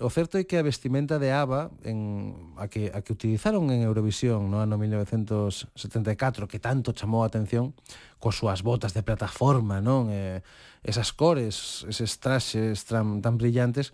O 0.00 0.08
certo 0.08 0.40
é 0.40 0.48
que 0.48 0.56
a 0.56 0.64
vestimenta 0.64 1.20
de 1.20 1.36
Ava 1.36 1.68
en, 1.84 2.32
a, 2.56 2.64
que, 2.68 2.88
a 2.94 3.04
que 3.04 3.12
utilizaron 3.12 3.68
en 3.68 3.84
Eurovisión 3.84 4.48
no 4.48 4.64
ano 4.64 4.80
1974 4.80 6.48
que 6.48 6.56
tanto 6.56 6.96
chamou 6.96 7.20
a 7.20 7.28
atención 7.28 7.76
coas 8.16 8.40
súas 8.40 8.64
botas 8.64 8.96
de 8.96 9.04
plataforma 9.04 9.84
non 9.84 10.08
eh, 10.08 10.40
esas 10.80 11.12
cores, 11.12 11.84
eses 11.84 12.16
traxes 12.24 12.88
tan, 12.88 13.20
tan 13.20 13.36
brillantes 13.36 13.92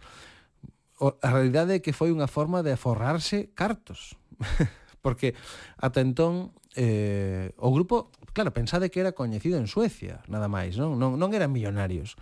a 0.98 1.28
realidade 1.30 1.78
é 1.78 1.82
que 1.82 1.94
foi 1.94 2.10
unha 2.10 2.26
forma 2.26 2.66
de 2.66 2.74
aforrarse 2.74 3.54
cartos. 3.54 4.18
Porque 5.04 5.38
ata 5.78 6.02
entón 6.02 6.50
eh, 6.74 7.54
o 7.58 7.70
grupo, 7.70 8.10
claro, 8.34 8.50
pensade 8.50 8.90
que 8.90 9.00
era 9.00 9.14
coñecido 9.14 9.58
en 9.58 9.70
Suecia, 9.70 10.22
nada 10.26 10.50
máis, 10.50 10.74
non, 10.74 10.98
non, 10.98 11.14
non 11.18 11.30
eran 11.34 11.54
millonarios. 11.54 12.18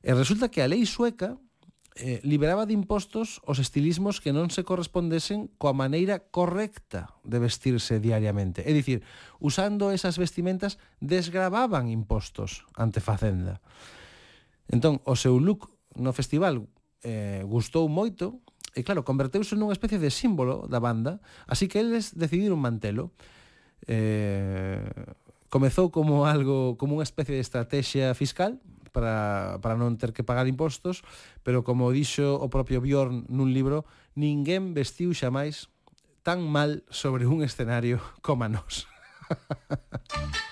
E 0.00 0.16
resulta 0.16 0.48
que 0.48 0.64
a 0.64 0.70
lei 0.70 0.88
sueca 0.88 1.36
eh, 1.98 2.20
liberaba 2.22 2.64
de 2.64 2.72
impostos 2.72 3.42
os 3.44 3.58
estilismos 3.58 4.22
que 4.22 4.30
non 4.30 4.48
se 4.54 4.62
correspondesen 4.62 5.50
coa 5.58 5.74
maneira 5.74 6.22
correcta 6.30 7.12
de 7.26 7.42
vestirse 7.42 7.98
diariamente. 7.98 8.62
É 8.64 8.72
dicir, 8.72 9.02
usando 9.42 9.90
esas 9.90 10.16
vestimentas 10.16 10.78
desgravaban 11.02 11.90
impostos 11.90 12.64
ante 12.78 13.02
Facenda. 13.02 13.60
Entón, 14.70 15.02
o 15.04 15.18
seu 15.18 15.40
look 15.42 15.72
no 15.98 16.14
festival 16.14 16.70
eh, 17.02 17.42
gustou 17.46 17.86
moito 17.88 18.40
e 18.78 18.86
claro, 18.86 19.02
converteuse 19.02 19.58
nunha 19.58 19.74
especie 19.74 19.98
de 19.98 20.10
símbolo 20.12 20.70
da 20.70 20.78
banda, 20.78 21.18
así 21.50 21.66
que 21.66 21.82
eles 21.82 22.14
decidiron 22.14 22.62
mantelo. 22.62 23.10
Eh, 23.90 24.86
comezou 25.48 25.90
como 25.90 26.28
algo 26.28 26.78
como 26.78 26.94
unha 26.94 27.06
especie 27.06 27.34
de 27.34 27.42
estrategia 27.42 28.14
fiscal 28.14 28.60
para, 28.94 29.58
para 29.64 29.74
non 29.74 29.98
ter 29.98 30.14
que 30.14 30.22
pagar 30.22 30.46
impostos, 30.46 31.02
pero 31.42 31.66
como 31.66 31.90
dixo 31.90 32.38
o 32.38 32.46
propio 32.52 32.78
Bjorn 32.78 33.26
nun 33.26 33.50
libro, 33.50 33.82
ninguén 34.14 34.76
vestiu 34.76 35.10
xa 35.10 35.32
máis 35.34 35.66
tan 36.22 36.44
mal 36.44 36.84
sobre 36.92 37.24
un 37.26 37.42
escenario 37.42 37.98
como 38.20 38.46
a 38.46 38.52
nós. 38.52 38.86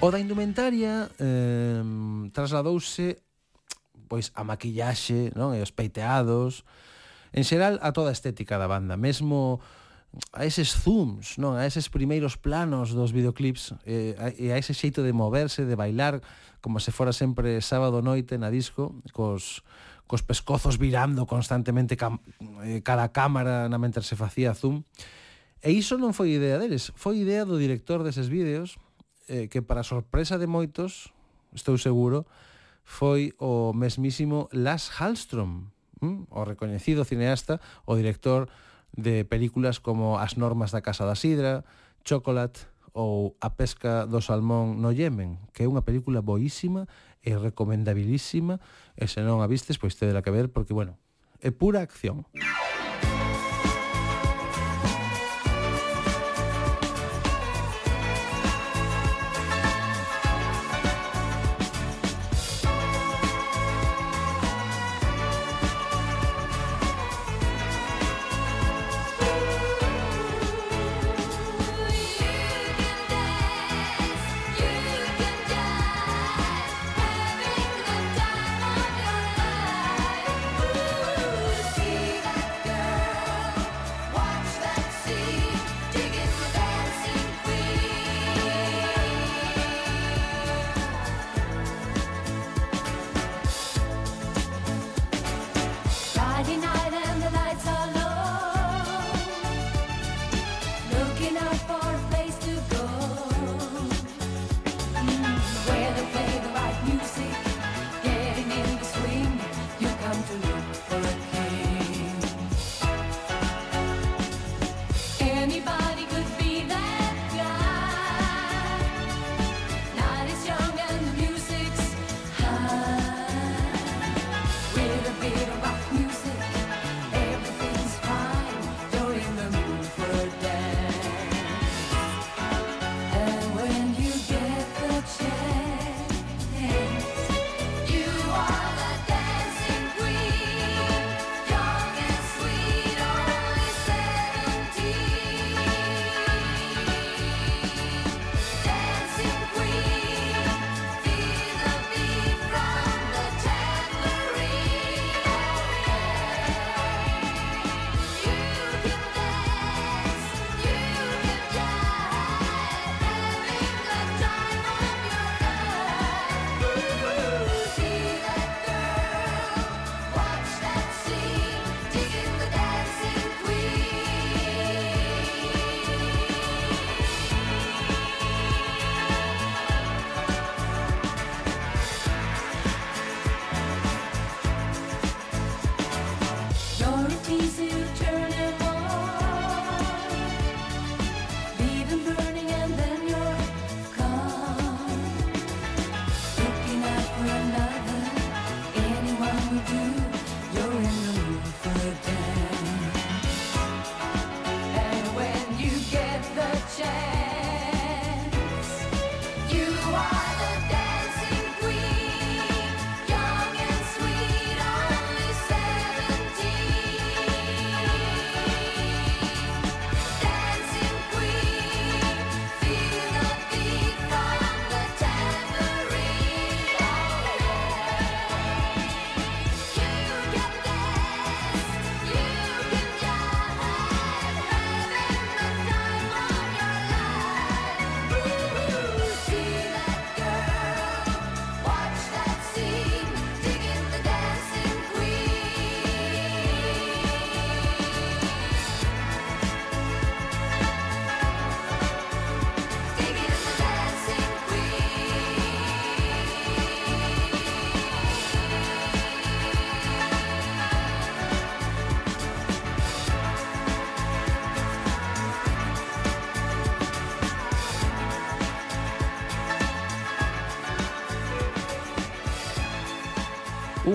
O 0.00 0.08
da 0.10 0.18
indumentaria 0.18 1.12
eh, 1.20 1.82
trasladouse 2.32 3.20
pois 4.08 4.32
a 4.32 4.40
maquillaxe, 4.42 5.28
non? 5.36 5.52
E 5.52 5.60
os 5.60 5.76
peiteados, 5.76 6.64
en 7.36 7.44
xeral 7.44 7.76
a 7.84 7.92
toda 7.92 8.08
a 8.08 8.16
estética 8.16 8.56
da 8.56 8.64
banda, 8.64 8.96
mesmo 8.96 9.60
a 10.32 10.48
eses 10.48 10.72
zooms, 10.72 11.36
non, 11.36 11.52
a 11.52 11.68
eses 11.68 11.92
primeiros 11.92 12.40
planos 12.40 12.96
dos 12.96 13.12
videoclips 13.12 13.76
eh, 13.84 14.16
a, 14.16 14.32
e 14.32 14.48
a 14.48 14.56
ese 14.56 14.72
xeito 14.72 15.04
de 15.04 15.12
moverse, 15.12 15.68
de 15.68 15.76
bailar 15.76 16.24
como 16.64 16.80
se 16.80 16.96
fora 16.96 17.12
sempre 17.12 17.60
sábado 17.60 18.00
noite 18.00 18.40
na 18.40 18.48
disco 18.48 18.96
cos, 19.12 19.60
cos 20.08 20.24
pescozos 20.24 20.80
virando 20.80 21.28
constantemente 21.28 22.00
cam, 22.00 22.24
eh, 22.64 22.80
cada 22.80 23.12
cámara 23.12 23.68
na 23.68 23.76
mentre 23.76 24.00
se 24.00 24.16
facía 24.16 24.56
zoom. 24.56 24.80
E 25.60 25.76
iso 25.76 26.00
non 26.00 26.16
foi 26.16 26.40
idea 26.40 26.56
deles. 26.56 26.88
Foi 26.96 27.20
idea 27.20 27.44
do 27.44 27.60
director 27.60 28.00
deses 28.00 28.32
vídeos 28.32 28.80
eh, 29.30 29.46
que 29.46 29.62
para 29.62 29.86
sorpresa 29.86 30.42
de 30.42 30.50
moitos, 30.50 31.14
estou 31.54 31.78
seguro, 31.78 32.26
foi 32.82 33.30
o 33.38 33.70
mesmísimo 33.70 34.50
Lars 34.50 34.90
Hallström, 34.98 35.70
hm? 36.02 36.26
o 36.34 36.42
recoñecido 36.42 37.06
cineasta, 37.06 37.62
o 37.86 37.94
director 37.94 38.50
de 38.90 39.22
películas 39.22 39.78
como 39.78 40.18
As 40.18 40.34
normas 40.34 40.74
da 40.74 40.82
Casa 40.82 41.06
da 41.06 41.14
Sidra, 41.14 41.62
Chocolate 42.02 42.66
ou 42.90 43.38
A 43.38 43.54
pesca 43.54 44.02
do 44.02 44.18
salmón 44.18 44.82
no 44.82 44.90
Yemen, 44.90 45.38
que 45.54 45.62
é 45.62 45.70
unha 45.70 45.86
película 45.86 46.18
boísima 46.18 46.90
e 47.22 47.30
recomendabilísima, 47.38 48.58
e 48.98 49.06
se 49.06 49.22
non 49.22 49.38
a 49.38 49.46
vistes, 49.46 49.78
pois 49.78 49.94
tedela 49.94 50.26
que 50.26 50.34
ver, 50.34 50.50
porque, 50.50 50.74
bueno, 50.74 50.98
é 51.38 51.54
pura 51.54 51.86
acción. 51.86 52.26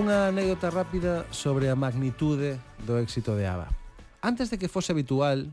Unha 0.06 0.30
anécdota 0.30 0.70
rápida 0.70 1.26
sobre 1.34 1.66
a 1.66 1.74
magnitude 1.74 2.62
do 2.86 2.94
éxito 2.94 3.34
de 3.34 3.42
ABBA. 3.42 3.74
Antes 4.22 4.54
de 4.54 4.54
que 4.54 4.70
fose 4.70 4.94
habitual 4.94 5.50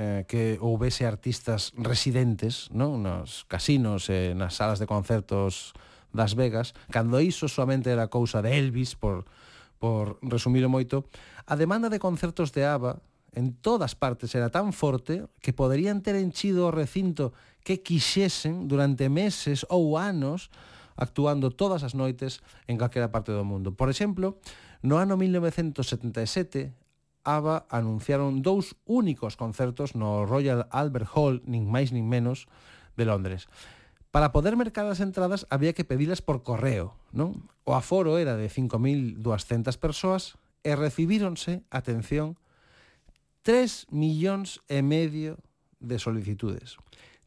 eh, 0.00 0.24
que 0.24 0.56
houvese 0.56 1.04
artistas 1.04 1.68
residentes 1.76 2.72
non 2.72 3.04
nos 3.04 3.44
casinos 3.44 4.08
e 4.08 4.32
eh, 4.32 4.32
nas 4.32 4.56
salas 4.56 4.80
de 4.80 4.88
concertos 4.88 5.76
das 6.16 6.32
Vegas, 6.32 6.72
cando 6.88 7.20
iso 7.20 7.44
somente 7.44 7.92
era 7.92 8.08
cousa 8.08 8.40
de 8.40 8.56
Elvis, 8.56 8.96
por, 8.96 9.28
por 9.76 10.16
resumilo 10.24 10.72
moito, 10.72 11.04
a 11.44 11.52
demanda 11.52 11.92
de 11.92 12.00
concertos 12.00 12.56
de 12.56 12.64
ABBA 12.64 13.04
en 13.36 13.52
todas 13.52 13.92
partes 13.92 14.32
era 14.32 14.48
tan 14.48 14.72
forte 14.72 15.28
que 15.44 15.52
poderían 15.52 16.00
ter 16.00 16.16
enchido 16.16 16.72
o 16.72 16.72
recinto 16.72 17.36
que 17.60 17.84
quixesen 17.84 18.64
durante 18.64 19.12
meses 19.12 19.68
ou 19.68 20.00
anos 20.00 20.48
actuando 20.96 21.50
todas 21.50 21.82
as 21.82 21.94
noites 21.94 22.40
en 22.66 22.78
calquera 22.78 23.10
parte 23.10 23.30
do 23.30 23.42
mundo. 23.42 23.74
Por 23.74 23.90
exemplo, 23.90 24.38
no 24.82 24.98
ano 24.98 25.18
1977 25.18 26.74
ABBA 27.24 27.64
anunciaron 27.72 28.44
dous 28.44 28.76
únicos 28.84 29.40
concertos 29.40 29.96
no 29.96 30.28
Royal 30.28 30.68
Albert 30.68 31.08
Hall, 31.16 31.40
nin 31.48 31.66
máis 31.66 31.90
nin 31.90 32.04
menos, 32.04 32.46
de 32.96 33.04
Londres. 33.08 33.48
Para 34.14 34.30
poder 34.30 34.54
mercar 34.54 34.86
as 34.86 35.02
entradas 35.02 35.48
había 35.50 35.74
que 35.74 35.82
pedilas 35.82 36.22
por 36.22 36.46
correo, 36.46 36.94
non? 37.10 37.50
O 37.66 37.74
aforo 37.74 38.14
era 38.20 38.38
de 38.38 38.46
5.200 38.46 39.18
persoas 39.80 40.38
e 40.62 40.78
recibíronse, 40.78 41.66
atención, 41.72 42.38
3 43.42 43.90
millóns 43.90 44.62
e 44.70 44.86
medio 44.86 45.42
de 45.82 45.98
solicitudes. 45.98 46.78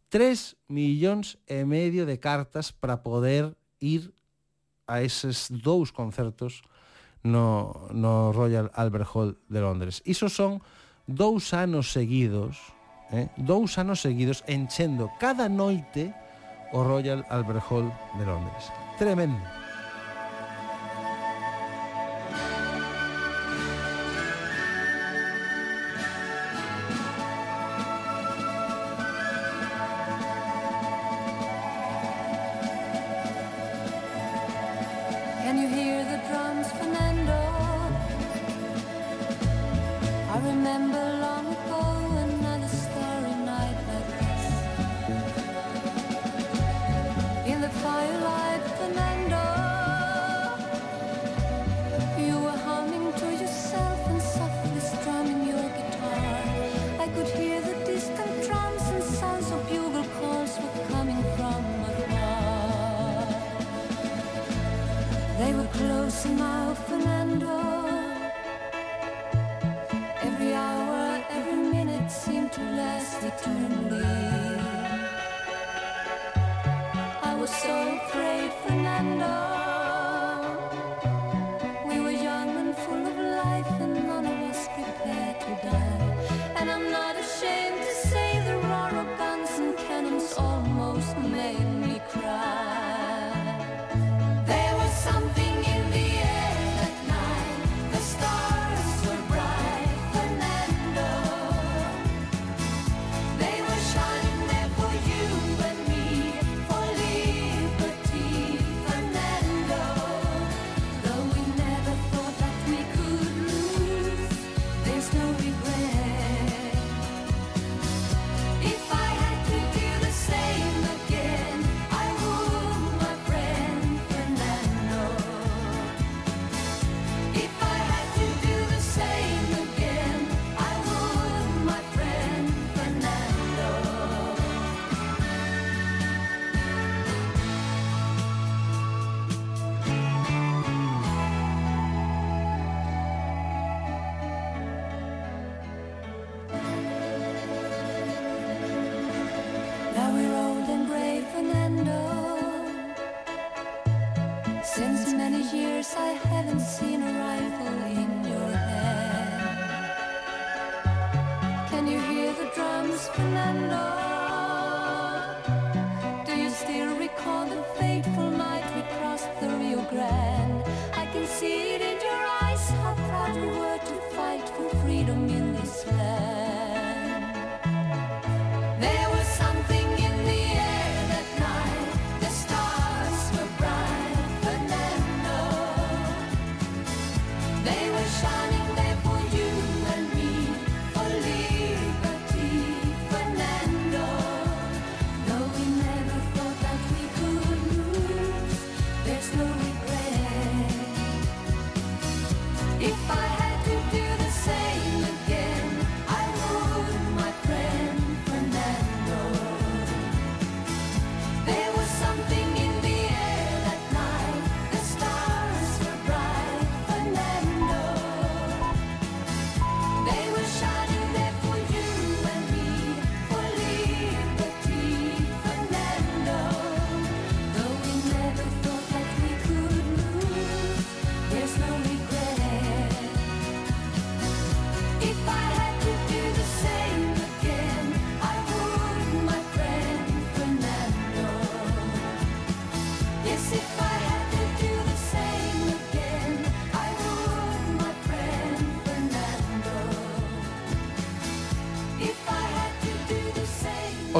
3 0.09 0.55
millóns 0.67 1.37
e 1.47 1.65
medio 1.65 2.05
de 2.05 2.17
cartas 2.17 2.71
para 2.71 3.03
poder 3.03 3.55
ir 3.79 4.13
a 4.87 5.03
eses 5.03 5.51
dous 5.51 5.91
concertos 5.91 6.63
no, 7.23 7.87
no 7.91 8.31
Royal 8.31 8.71
Albert 8.73 9.09
Hall 9.13 9.37
de 9.49 9.59
Londres. 9.59 10.01
Iso 10.05 10.29
son 10.29 10.63
dous 11.07 11.53
anos 11.53 11.91
seguidos, 11.91 12.57
eh, 13.11 13.27
dous 13.35 13.77
anos 13.77 13.99
seguidos 13.99 14.43
enchendo 14.47 15.11
cada 15.19 15.49
noite 15.51 16.15
o 16.71 16.83
Royal 16.83 17.27
Albert 17.29 17.63
Hall 17.67 17.91
de 18.17 18.25
Londres. 18.25 18.71
Tremendo. 18.97 19.66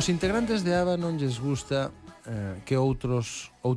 Os 0.08 0.15
integrantes 0.15 0.63
de 0.63 0.72
ABBA 0.72 0.96
non 0.96 1.20
lles 1.20 1.36
gusta 1.36 1.91
eh, 2.24 2.63
que 2.63 2.80
outros 2.80 3.52
ou, 3.60 3.76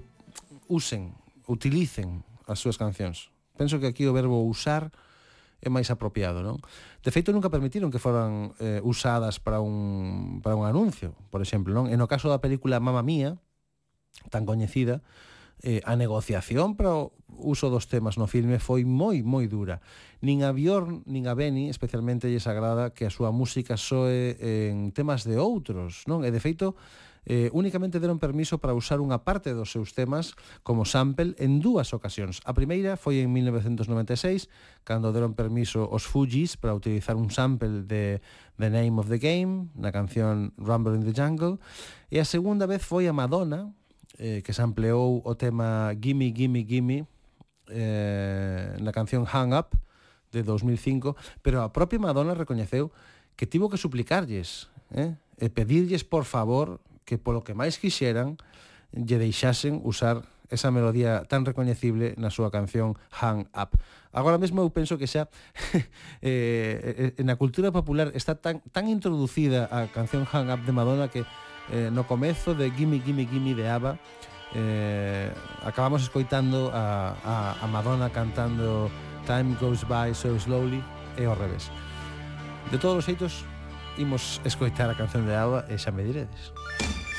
usen, 0.70 1.10
utilicen 1.50 2.22
as 2.46 2.62
súas 2.62 2.78
cancións. 2.78 3.34
Penso 3.58 3.82
que 3.82 3.90
aquí 3.90 4.06
o 4.06 4.14
verbo 4.14 4.46
usar 4.46 4.94
é 5.58 5.66
máis 5.66 5.90
apropiado, 5.90 6.38
non? 6.38 6.62
De 7.02 7.10
feito, 7.10 7.34
nunca 7.34 7.50
permitiron 7.50 7.90
que 7.90 7.98
foran 7.98 8.54
eh, 8.62 8.78
usadas 8.86 9.42
para 9.42 9.58
un, 9.58 10.38
para 10.38 10.54
un 10.54 10.70
anuncio, 10.70 11.18
por 11.34 11.42
exemplo, 11.42 11.74
non? 11.74 11.90
E 11.90 11.98
no 11.98 12.06
caso 12.06 12.30
da 12.30 12.38
película 12.38 12.78
Mamma 12.78 13.02
Mía, 13.02 13.34
tan 14.30 14.46
coñecida, 14.46 15.02
eh, 15.62 15.80
a 15.84 15.96
negociación 15.96 16.76
para 16.76 16.92
o 16.96 17.12
uso 17.40 17.70
dos 17.70 17.88
temas 17.88 18.18
no 18.20 18.26
filme 18.26 18.60
foi 18.60 18.84
moi 18.84 19.24
moi 19.24 19.48
dura. 19.48 19.80
Nin 20.20 20.44
a 20.44 20.52
Bjorn 20.52 21.04
nin 21.08 21.24
a 21.28 21.34
Benny 21.34 21.72
especialmente 21.72 22.28
lle 22.28 22.42
agrada 22.44 22.92
que 22.92 23.08
a 23.08 23.12
súa 23.12 23.32
música 23.32 23.76
soe 23.80 24.36
en 24.40 24.92
temas 24.92 25.24
de 25.24 25.40
outros, 25.40 26.04
non? 26.04 26.24
E 26.24 26.30
de 26.32 26.40
feito 26.40 26.76
eh, 27.26 27.50
únicamente 27.52 28.00
deron 28.00 28.18
permiso 28.18 28.58
para 28.58 28.76
usar 28.76 29.00
unha 29.00 29.20
parte 29.20 29.52
dos 29.52 29.72
seus 29.72 29.92
temas 29.92 30.36
como 30.64 30.88
sample 30.88 31.36
en 31.36 31.60
dúas 31.60 31.92
ocasións. 31.92 32.40
A 32.48 32.56
primeira 32.56 32.96
foi 32.96 33.20
en 33.20 33.32
1996, 33.32 34.48
cando 34.84 35.12
deron 35.12 35.36
permiso 35.36 35.84
os 35.84 36.08
Fugees 36.08 36.56
para 36.56 36.72
utilizar 36.72 37.16
un 37.16 37.28
sample 37.28 37.84
de 37.84 38.24
The 38.56 38.68
Name 38.72 38.96
of 39.00 39.12
the 39.12 39.20
Game, 39.20 39.68
na 39.76 39.92
canción 39.92 40.56
Rumble 40.56 40.96
in 40.96 41.04
the 41.04 41.14
Jungle, 41.16 41.60
e 42.08 42.20
a 42.20 42.26
segunda 42.26 42.64
vez 42.64 42.80
foi 42.80 43.04
a 43.08 43.12
Madonna, 43.12 43.72
eh, 44.20 44.44
que 44.44 44.52
se 44.52 44.60
ampliou 44.60 45.24
o 45.24 45.32
tema 45.32 45.96
Gimme, 45.96 46.36
Gimme, 46.36 46.68
Gimme 46.68 47.08
eh, 47.72 48.76
na 48.76 48.92
canción 48.92 49.24
Hang 49.24 49.56
Up 49.56 49.72
de 50.28 50.44
2005, 50.44 51.16
pero 51.40 51.64
a 51.64 51.72
propia 51.72 51.96
Madonna 51.96 52.36
recoñeceu 52.36 52.92
que 53.34 53.48
tivo 53.48 53.72
que 53.72 53.80
suplicarlles, 53.80 54.68
eh, 54.92 55.16
e 55.40 55.48
pedirlles 55.48 56.04
por 56.04 56.28
favor 56.28 56.84
que 57.08 57.16
polo 57.16 57.40
que 57.40 57.56
máis 57.56 57.80
quixeran 57.80 58.36
lle 58.92 59.16
deixasen 59.16 59.80
usar 59.82 60.28
esa 60.50 60.68
melodía 60.74 61.24
tan 61.30 61.46
recoñecible 61.46 62.18
na 62.18 62.28
súa 62.28 62.50
canción 62.50 62.98
Hang 63.14 63.48
Up. 63.54 63.78
Agora 64.10 64.36
mesmo 64.36 64.60
eu 64.60 64.68
penso 64.74 64.98
que 64.98 65.06
xa 65.06 65.30
eh, 66.20 67.14
eh, 67.16 67.16
eh, 67.16 67.24
na 67.24 67.38
cultura 67.38 67.72
popular 67.72 68.12
está 68.12 68.36
tan, 68.36 68.60
tan 68.74 68.90
introducida 68.90 69.70
a 69.70 69.88
canción 69.88 70.26
Hang 70.28 70.50
Up 70.52 70.60
de 70.66 70.74
Madonna 70.74 71.08
que 71.08 71.24
eh, 71.72 71.90
no 71.90 72.04
comezo 72.04 72.54
de 72.54 72.70
Gimme 72.70 73.00
Gimme 73.00 73.26
Gimme 73.26 73.54
de 73.54 73.68
ABBA 73.68 73.98
eh, 74.54 75.32
acabamos 75.62 76.02
escoitando 76.02 76.70
a, 76.74 77.14
a, 77.24 77.56
a 77.62 77.66
Madonna 77.66 78.10
cantando 78.10 78.90
Time 79.26 79.56
Goes 79.60 79.84
By 79.84 80.14
So 80.14 80.34
Slowly 80.38 80.82
e 81.16 81.24
ao 81.24 81.34
revés. 81.34 81.70
De 82.70 82.78
todos 82.78 82.98
os 82.98 83.04
xeitos 83.04 83.44
imos 83.98 84.40
escoitar 84.44 84.90
a 84.90 84.94
canción 84.94 85.26
de 85.26 85.34
ABBA 85.34 85.66
e 85.70 85.78
xa 85.78 85.90
me 85.90 86.02
diredes. 86.02 86.52
Música 86.80 87.09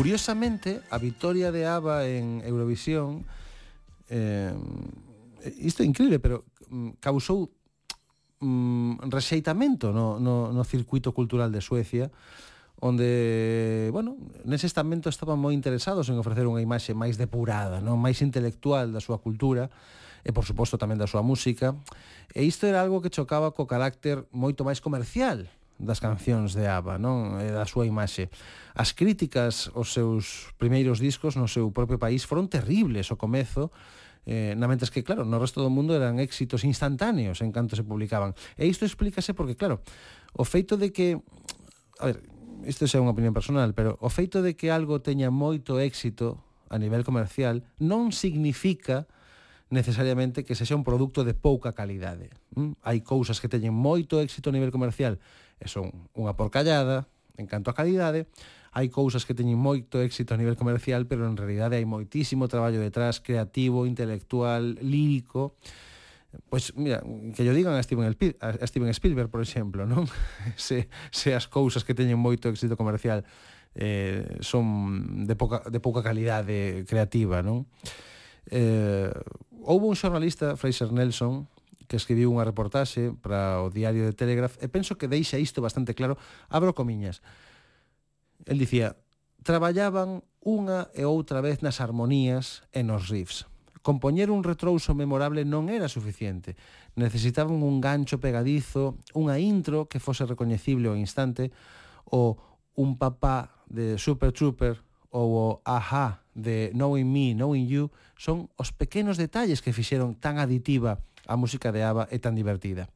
Curiosamente, 0.00 0.80
a 0.88 0.96
victoria 0.96 1.52
de 1.52 1.66
ABBA 1.68 2.08
en 2.08 2.40
Eurovisión 2.48 3.28
eh, 4.08 4.48
isto 5.60 5.84
é 5.84 5.86
increíble, 5.86 6.16
pero 6.16 6.48
mm, 6.72 6.96
causou 7.04 7.52
mm, 8.40 9.12
rexeitamento 9.12 9.92
no, 9.92 10.16
no, 10.16 10.56
no 10.56 10.64
circuito 10.64 11.12
cultural 11.12 11.52
de 11.52 11.60
Suecia 11.60 12.08
onde, 12.80 13.92
bueno, 13.92 14.16
nese 14.48 14.64
estamento 14.64 15.12
estaban 15.12 15.36
moi 15.36 15.52
interesados 15.52 16.08
en 16.08 16.16
ofrecer 16.16 16.48
unha 16.48 16.64
imaxe 16.64 16.96
máis 16.96 17.20
depurada, 17.20 17.84
non 17.84 18.00
máis 18.00 18.24
intelectual 18.24 18.96
da 18.96 19.04
súa 19.04 19.20
cultura 19.20 19.68
e, 20.24 20.32
por 20.32 20.48
suposto, 20.48 20.80
tamén 20.80 20.96
da 20.96 21.04
súa 21.04 21.20
música. 21.20 21.76
E 22.32 22.40
isto 22.40 22.64
era 22.64 22.80
algo 22.80 23.04
que 23.04 23.12
chocaba 23.12 23.52
co 23.52 23.68
carácter 23.68 24.24
moito 24.32 24.64
máis 24.64 24.80
comercial 24.80 25.44
das 25.80 25.98
cancións 25.98 26.52
de 26.52 26.68
ABBA, 26.68 27.00
non? 27.00 27.40
E 27.40 27.48
da 27.48 27.64
súa 27.64 27.88
imaxe. 27.88 28.28
As 28.76 28.92
críticas 28.92 29.72
aos 29.72 29.96
seus 29.96 30.52
primeiros 30.60 31.00
discos 31.00 31.40
no 31.40 31.48
seu 31.48 31.72
propio 31.72 31.96
país 31.96 32.28
foron 32.28 32.52
terribles 32.52 33.08
ao 33.08 33.16
comezo, 33.16 33.72
eh, 34.28 34.52
na 34.54 34.68
mentes 34.68 34.92
que, 34.92 35.00
claro, 35.00 35.24
no 35.24 35.40
resto 35.40 35.64
do 35.64 35.72
mundo 35.72 35.96
eran 35.96 36.20
éxitos 36.20 36.68
instantáneos 36.68 37.40
en 37.40 37.50
canto 37.50 37.74
se 37.74 37.82
publicaban. 37.82 38.36
E 38.60 38.68
isto 38.68 38.84
explícase 38.84 39.32
porque, 39.32 39.56
claro, 39.56 39.80
o 40.36 40.44
feito 40.44 40.76
de 40.76 40.92
que... 40.92 41.16
A 41.98 42.12
ver, 42.12 42.20
isto 42.68 42.84
é 42.84 43.00
unha 43.00 43.16
opinión 43.16 43.32
personal, 43.32 43.72
pero 43.72 43.96
o 44.04 44.12
feito 44.12 44.44
de 44.44 44.52
que 44.52 44.68
algo 44.68 45.00
teña 45.00 45.32
moito 45.32 45.80
éxito 45.80 46.44
a 46.68 46.76
nivel 46.76 47.02
comercial 47.08 47.64
non 47.80 48.12
significa 48.12 49.08
necesariamente 49.70 50.42
que 50.44 50.58
sexa 50.58 50.76
un 50.76 50.84
produto 50.84 51.24
de 51.24 51.32
pouca 51.32 51.72
calidade. 51.72 52.28
Mm? 52.58 52.76
Hai 52.84 53.00
cousas 53.00 53.38
que 53.40 53.48
teñen 53.48 53.72
moito 53.72 54.20
éxito 54.20 54.50
a 54.50 54.56
nivel 54.56 54.74
comercial 54.74 55.16
e 55.60 55.68
son 55.68 56.10
unha 56.16 56.32
porcallada 56.34 57.06
en 57.36 57.44
canto 57.44 57.68
a 57.70 57.76
calidade, 57.76 58.26
hai 58.72 58.88
cousas 58.88 59.28
que 59.28 59.36
teñen 59.36 59.60
moito 59.60 60.00
éxito 60.00 60.32
a 60.32 60.40
nivel 60.40 60.56
comercial, 60.56 61.04
pero 61.04 61.28
en 61.28 61.36
realidade 61.36 61.76
hai 61.76 61.86
moitísimo 61.86 62.48
traballo 62.48 62.80
detrás 62.80 63.20
creativo, 63.20 63.84
intelectual, 63.84 64.80
lírico, 64.80 65.54
Pois, 66.48 66.76
mira, 66.76 67.02
que 67.34 67.44
yo 67.44 67.52
digan 67.52 67.74
a 67.74 67.82
Steven, 67.82 68.06
Spielberg, 68.12 68.62
a 68.62 68.66
Steven 68.66 68.90
Spielberg, 68.94 69.30
por 69.30 69.42
exemplo, 69.42 69.82
non? 69.82 70.06
Se, 70.54 70.86
se 71.10 71.34
as 71.34 71.50
cousas 71.50 71.82
que 71.82 71.90
teñen 71.90 72.22
moito 72.22 72.46
éxito 72.46 72.78
comercial 72.78 73.26
eh, 73.74 74.38
son 74.38 75.26
de 75.26 75.34
pouca, 75.34 75.66
de 75.66 75.82
pouca 75.82 76.06
calidade 76.06 76.86
creativa, 76.86 77.42
non? 77.42 77.66
Eh, 78.46 79.10
houve 79.66 79.90
un 79.90 79.98
xornalista, 79.98 80.54
Fraser 80.54 80.94
Nelson, 80.94 81.50
que 81.90 81.98
escribiu 81.98 82.30
unha 82.30 82.46
reportaxe 82.46 83.10
para 83.18 83.58
o 83.66 83.74
diario 83.74 84.06
de 84.06 84.14
Telegraph, 84.14 84.54
e 84.62 84.70
penso 84.70 84.94
que 84.94 85.10
deixa 85.10 85.42
isto 85.42 85.58
bastante 85.58 85.98
claro, 85.98 86.14
abro 86.46 86.70
comiñas. 86.70 87.18
El 88.46 88.62
dicía, 88.62 88.94
traballaban 89.42 90.22
unha 90.38 90.86
e 90.94 91.02
outra 91.02 91.42
vez 91.42 91.66
nas 91.66 91.82
armonías 91.82 92.62
e 92.70 92.86
nos 92.86 93.10
riffs. 93.10 93.50
Compoñer 93.82 94.30
un 94.30 94.46
retrouso 94.46 94.94
memorable 94.94 95.42
non 95.42 95.66
era 95.66 95.90
suficiente. 95.90 96.54
Necesitaban 96.94 97.58
un 97.58 97.82
gancho 97.82 98.22
pegadizo, 98.22 98.94
unha 99.18 99.42
intro 99.42 99.90
que 99.90 99.98
fose 99.98 100.22
recoñecible 100.30 100.86
ao 100.86 100.94
instante, 100.94 101.50
ou 102.06 102.38
un 102.78 102.94
papá 103.02 103.66
de 103.66 103.98
Super 103.98 104.30
Trooper 104.30 104.78
ou 105.10 105.26
o 105.34 105.48
Aha 105.66 106.22
de 106.38 106.70
Knowing 106.70 107.08
Me, 107.10 107.34
Knowing 107.34 107.66
You, 107.66 107.90
son 108.14 108.46
os 108.54 108.70
pequenos 108.70 109.18
detalles 109.18 109.58
que 109.58 109.74
fixeron 109.74 110.14
tan 110.14 110.38
aditiva 110.38 111.02
a 111.30 111.38
música 111.38 111.70
de 111.70 111.86
ABBA 111.86 112.10
é 112.10 112.18
tan 112.18 112.34
divertida. 112.34 112.90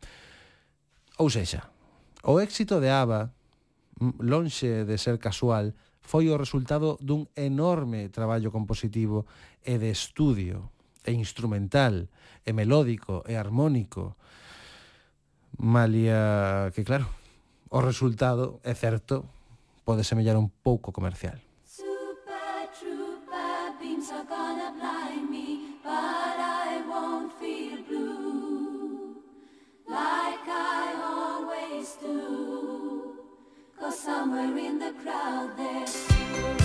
Ou 1.22 1.30
sexa, 1.30 1.70
o 2.26 2.42
éxito 2.42 2.82
de 2.82 2.90
ABBA, 2.90 3.30
lonxe 4.18 4.82
de 4.82 4.98
ser 4.98 5.22
casual, 5.22 5.70
foi 6.02 6.26
o 6.26 6.36
resultado 6.36 6.98
dun 6.98 7.30
enorme 7.38 8.10
traballo 8.10 8.50
compositivo 8.50 9.22
e 9.62 9.78
de 9.78 9.94
estudio, 9.94 10.74
e 11.06 11.14
instrumental, 11.14 12.10
e 12.42 12.50
melódico, 12.50 13.22
e 13.30 13.38
armónico. 13.38 14.18
Malia 15.62 16.74
que, 16.74 16.82
claro, 16.82 17.06
o 17.70 17.78
resultado, 17.78 18.58
é 18.66 18.74
certo, 18.74 19.30
pode 19.86 20.02
semellar 20.02 20.34
un 20.34 20.50
pouco 20.50 20.90
comercial. 20.90 21.43
Somewhere 33.94 34.58
in 34.58 34.78
the 34.80 34.92
crowd 35.02 35.50
there's 35.56 36.63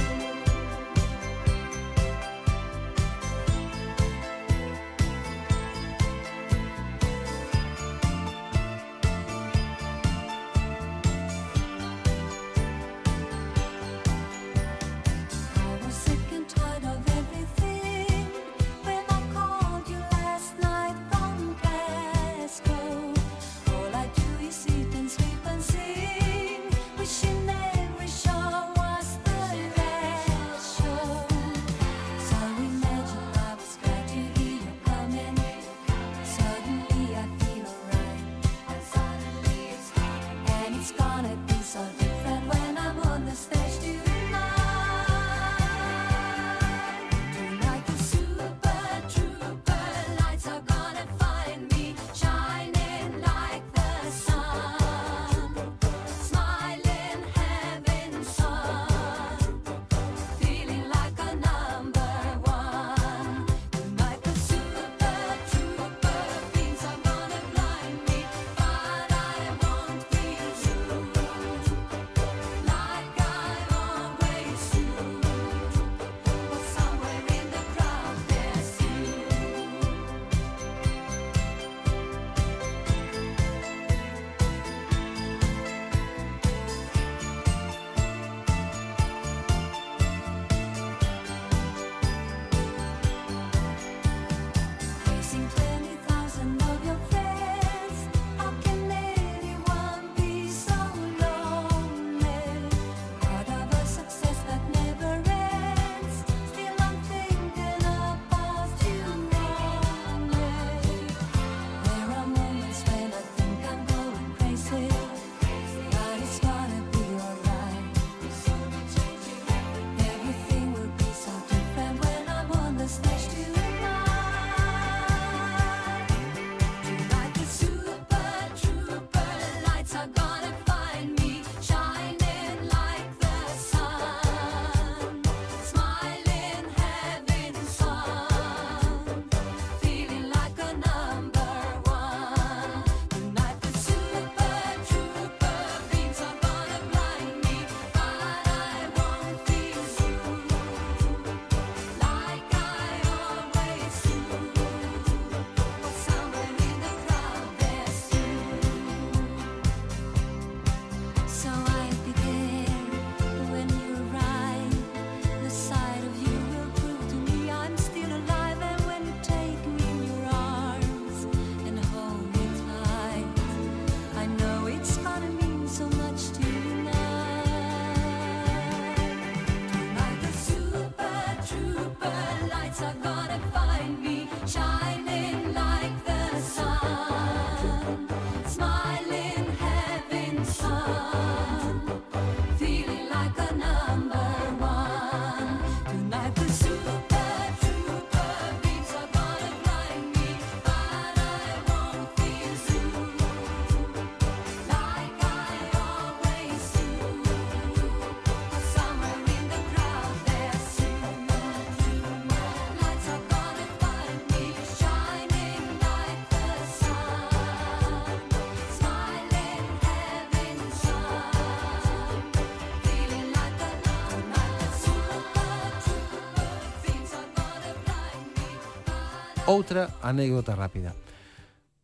Outra 229.49 229.89
anécdota 230.05 230.53
rápida. 230.53 230.93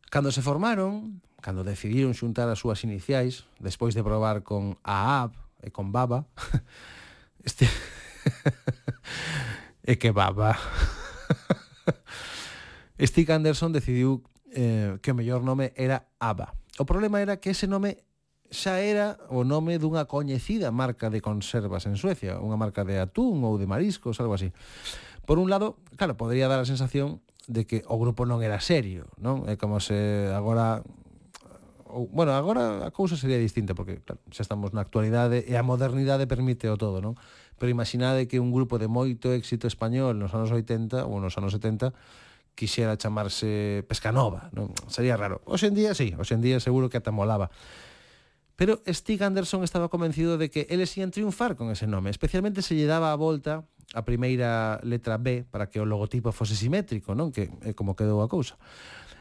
Cando 0.06 0.30
se 0.30 0.38
formaron, 0.38 1.18
cando 1.42 1.66
decidiron 1.66 2.14
xuntar 2.14 2.46
as 2.46 2.62
súas 2.62 2.86
iniciais, 2.86 3.42
despois 3.58 3.90
de 3.90 4.06
probar 4.06 4.46
con 4.46 4.78
AAB 4.86 5.34
e 5.66 5.74
con 5.74 5.90
Baba, 5.90 6.30
este... 7.42 7.66
e 9.82 9.98
que 9.98 10.14
Baba... 10.14 10.54
Stick 13.02 13.34
Anderson 13.34 13.74
decidiu 13.74 14.22
eh, 14.54 15.02
que 15.02 15.10
o 15.10 15.18
mellor 15.18 15.42
nome 15.42 15.74
era 15.74 16.06
ABBA. 16.22 16.54
O 16.78 16.86
problema 16.86 17.18
era 17.18 17.42
que 17.42 17.50
ese 17.50 17.66
nome 17.66 17.98
xa 18.46 18.78
era 18.78 19.18
o 19.26 19.42
nome 19.42 19.82
dunha 19.82 20.06
coñecida 20.06 20.70
marca 20.70 21.10
de 21.10 21.18
conservas 21.18 21.90
en 21.90 21.98
Suecia, 21.98 22.38
unha 22.38 22.54
marca 22.54 22.86
de 22.86 23.02
atún 23.02 23.42
ou 23.42 23.58
de 23.58 23.66
mariscos, 23.66 24.22
algo 24.22 24.38
así. 24.38 24.54
Por 25.26 25.42
un 25.42 25.50
lado, 25.50 25.82
claro, 25.98 26.14
podría 26.14 26.46
dar 26.46 26.62
a 26.62 26.70
sensación 26.70 27.26
de 27.46 27.66
que 27.66 27.82
o 27.86 27.96
grupo 27.98 28.26
non 28.26 28.42
era 28.42 28.58
serio, 28.58 29.06
non? 29.18 29.46
É 29.46 29.54
como 29.54 29.78
se 29.78 30.30
agora 30.34 30.82
ou, 31.86 32.10
bueno, 32.10 32.34
agora 32.34 32.84
a 32.84 32.90
cousa 32.90 33.16
sería 33.16 33.38
distinta 33.38 33.72
porque 33.72 34.02
claro, 34.02 34.20
xa 34.34 34.42
estamos 34.42 34.74
na 34.74 34.82
actualidade 34.82 35.46
e 35.46 35.54
a 35.54 35.62
modernidade 35.62 36.26
permite 36.26 36.66
o 36.68 36.76
todo, 36.76 36.98
non? 36.98 37.14
Pero 37.56 37.72
imaginade 37.72 38.28
que 38.28 38.42
un 38.42 38.50
grupo 38.52 38.76
de 38.76 38.90
moito 38.90 39.32
éxito 39.32 39.70
español 39.70 40.18
nos 40.18 40.34
anos 40.34 40.52
80 40.52 41.06
ou 41.06 41.22
nos 41.22 41.38
anos 41.38 41.54
70 41.54 41.94
quixera 42.58 42.98
chamarse 42.98 43.86
Pescanova, 43.86 44.50
non? 44.50 44.74
Sería 44.90 45.14
raro. 45.14 45.40
Hoxe 45.46 45.70
en 45.70 45.76
día, 45.78 45.94
sí, 45.94 46.12
hoxe 46.18 46.34
en 46.34 46.42
día 46.42 46.58
seguro 46.58 46.90
que 46.90 46.98
ata 46.98 47.14
molaba. 47.14 47.52
Pero 48.56 48.80
Stig 48.88 49.22
Anderson 49.22 49.62
estaba 49.62 49.88
convencido 49.88 50.40
de 50.40 50.50
que 50.50 50.66
eles 50.72 50.96
ian 50.96 51.12
triunfar 51.12 51.56
con 51.56 51.70
ese 51.70 51.86
nome, 51.86 52.08
especialmente 52.08 52.64
se 52.64 52.74
lle 52.74 52.88
daba 52.88 53.12
a 53.12 53.20
volta 53.20 53.68
a 53.94 54.02
primeira 54.02 54.80
letra 54.82 55.20
B 55.20 55.44
para 55.44 55.68
que 55.68 55.78
o 55.78 55.86
logotipo 55.86 56.32
fose 56.32 56.56
simétrico, 56.56 57.14
non? 57.14 57.30
Que 57.30 57.52
é 57.62 57.76
como 57.76 57.94
quedou 57.94 58.24
a 58.24 58.32
cousa. 58.32 58.56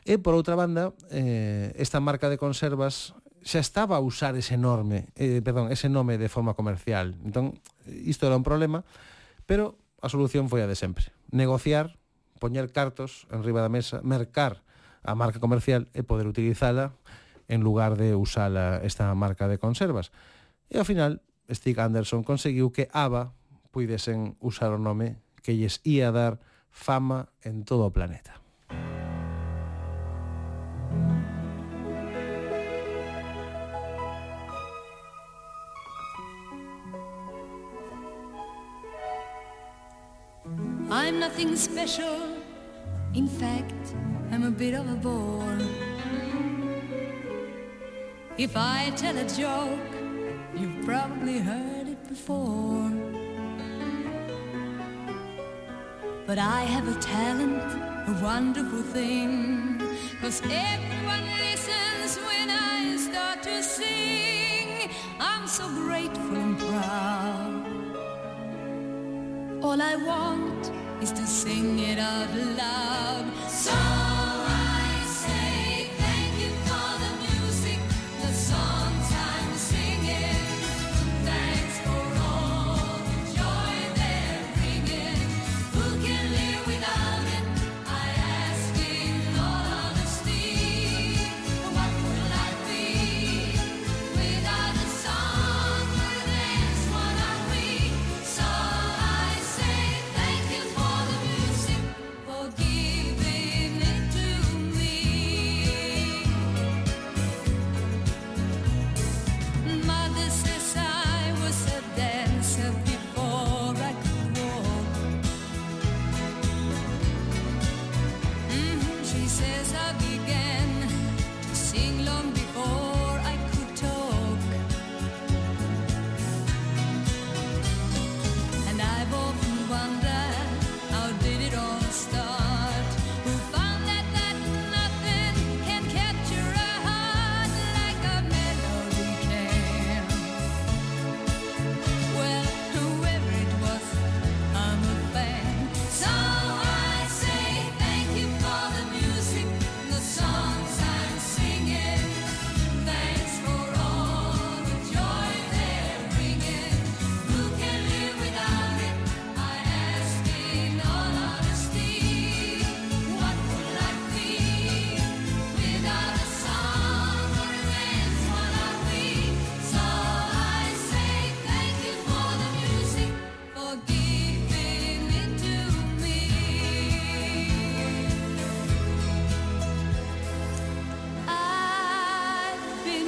E 0.07 0.17
por 0.17 0.33
outra 0.33 0.55
banda, 0.55 0.95
eh, 1.11 1.75
esta 1.75 1.99
marca 1.99 2.31
de 2.31 2.39
conservas 2.39 3.13
xa 3.45 3.61
estaba 3.61 3.99
a 3.99 4.01
usar 4.01 4.33
ese 4.39 4.57
nome, 4.57 5.11
eh, 5.19 5.43
perdón, 5.43 5.69
ese 5.69 5.91
nome 5.91 6.17
de 6.17 6.31
forma 6.31 6.55
comercial. 6.57 7.13
Entón, 7.21 7.61
isto 7.85 8.25
eh, 8.25 8.29
era 8.31 8.39
un 8.39 8.47
problema, 8.47 8.87
pero 9.45 9.77
a 10.01 10.09
solución 10.09 10.49
foi 10.49 10.63
a 10.63 10.69
de 10.71 10.79
sempre. 10.79 11.11
Negociar, 11.29 11.99
poñer 12.39 12.71
cartos 12.71 13.29
en 13.29 13.43
riba 13.43 13.61
da 13.61 13.69
mesa, 13.69 13.99
mercar 14.01 14.65
a 15.05 15.13
marca 15.13 15.37
comercial 15.37 15.91
e 15.93 16.01
poder 16.01 16.25
utilizala 16.25 16.95
en 17.47 17.61
lugar 17.61 17.97
de 17.97 18.15
usar 18.15 18.81
esta 18.83 19.13
marca 19.15 19.47
de 19.47 19.57
conservas. 19.57 20.11
E 20.69 20.77
ao 20.77 20.85
final, 20.85 21.21
Stig 21.49 21.77
Anderson 21.77 22.25
conseguiu 22.25 22.73
que 22.73 22.89
ABBA 22.91 23.33
puidesen 23.69 24.37
usar 24.41 24.73
o 24.73 24.81
nome 24.81 25.21
que 25.43 25.53
lles 25.53 25.79
ia 25.83 26.09
dar 26.09 26.41
fama 26.71 27.29
en 27.45 27.63
todo 27.63 27.85
o 27.85 27.93
planeta. 27.93 28.41
I'm 40.89 41.19
nothing 41.19 41.55
special. 41.55 42.39
In 43.13 43.27
fact, 43.27 43.95
I'm 44.31 44.43
a 44.43 44.51
bit 44.51 44.73
of 44.73 44.89
a 44.89 44.95
bore. 44.95 45.84
If 48.37 48.57
I 48.57 48.91
tell 48.97 49.17
a 49.17 49.23
joke, 49.23 49.79
you've 50.57 50.85
probably 50.85 51.39
heard 51.39 51.87
it 51.87 52.07
before. 52.09 52.91
But 56.27 56.37
I 56.37 56.63
have 56.63 56.85
a 56.85 56.99
talent, 56.99 57.63
a 58.09 58.19
wonderful 58.21 58.81
thing. 58.81 59.79
Cause 60.19 60.41
everyone 60.43 61.23
listens 61.39 62.17
when 62.27 62.49
I 62.49 62.97
start 62.97 63.41
to 63.43 63.63
sing. 63.63 64.89
I'm 65.17 65.47
so 65.47 65.69
grateful 65.69 66.35
and 66.35 66.59
proud. 66.59 67.63
All 69.63 69.81
I 69.81 69.95
want 69.95 70.71
is 71.01 71.13
to 71.13 71.25
sing 71.25 71.79
it 71.79 71.99
out 71.99 72.35
loud. 72.57 73.31
So 73.47 74.04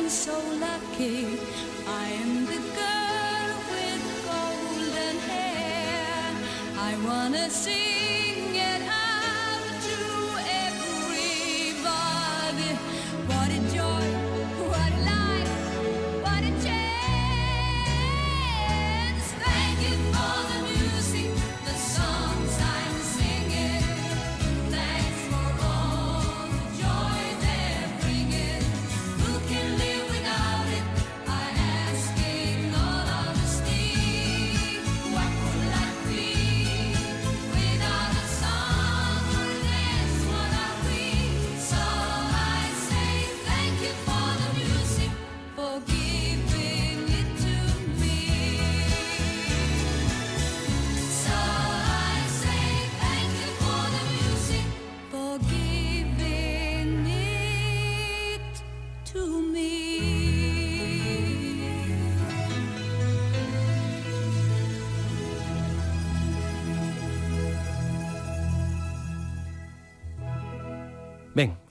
so 0.10 0.40
lucky. 0.60 1.38
I 1.86 2.06
am 2.24 2.46
the 2.46 2.62
girl 2.80 3.58
with 3.74 4.04
golden 4.26 5.18
hair. 5.28 6.34
I 6.78 6.96
wanna 7.06 7.50
sing 7.50 8.37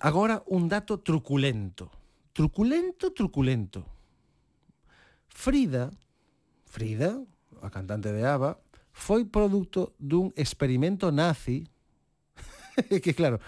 Agora 0.06 0.44
un 0.46 0.68
dato 0.68 1.00
truculento. 1.00 1.90
Truculento, 2.32 3.12
truculento. 3.12 3.84
Frida, 5.26 5.90
Frida, 6.64 7.18
a 7.60 7.70
cantante 7.70 8.12
de 8.12 8.22
ABBA, 8.22 8.54
foi 8.94 9.26
produto 9.26 9.98
dun 9.98 10.30
experimento 10.38 11.10
nazi 11.10 11.66
que 13.02 13.18
claro, 13.18 13.42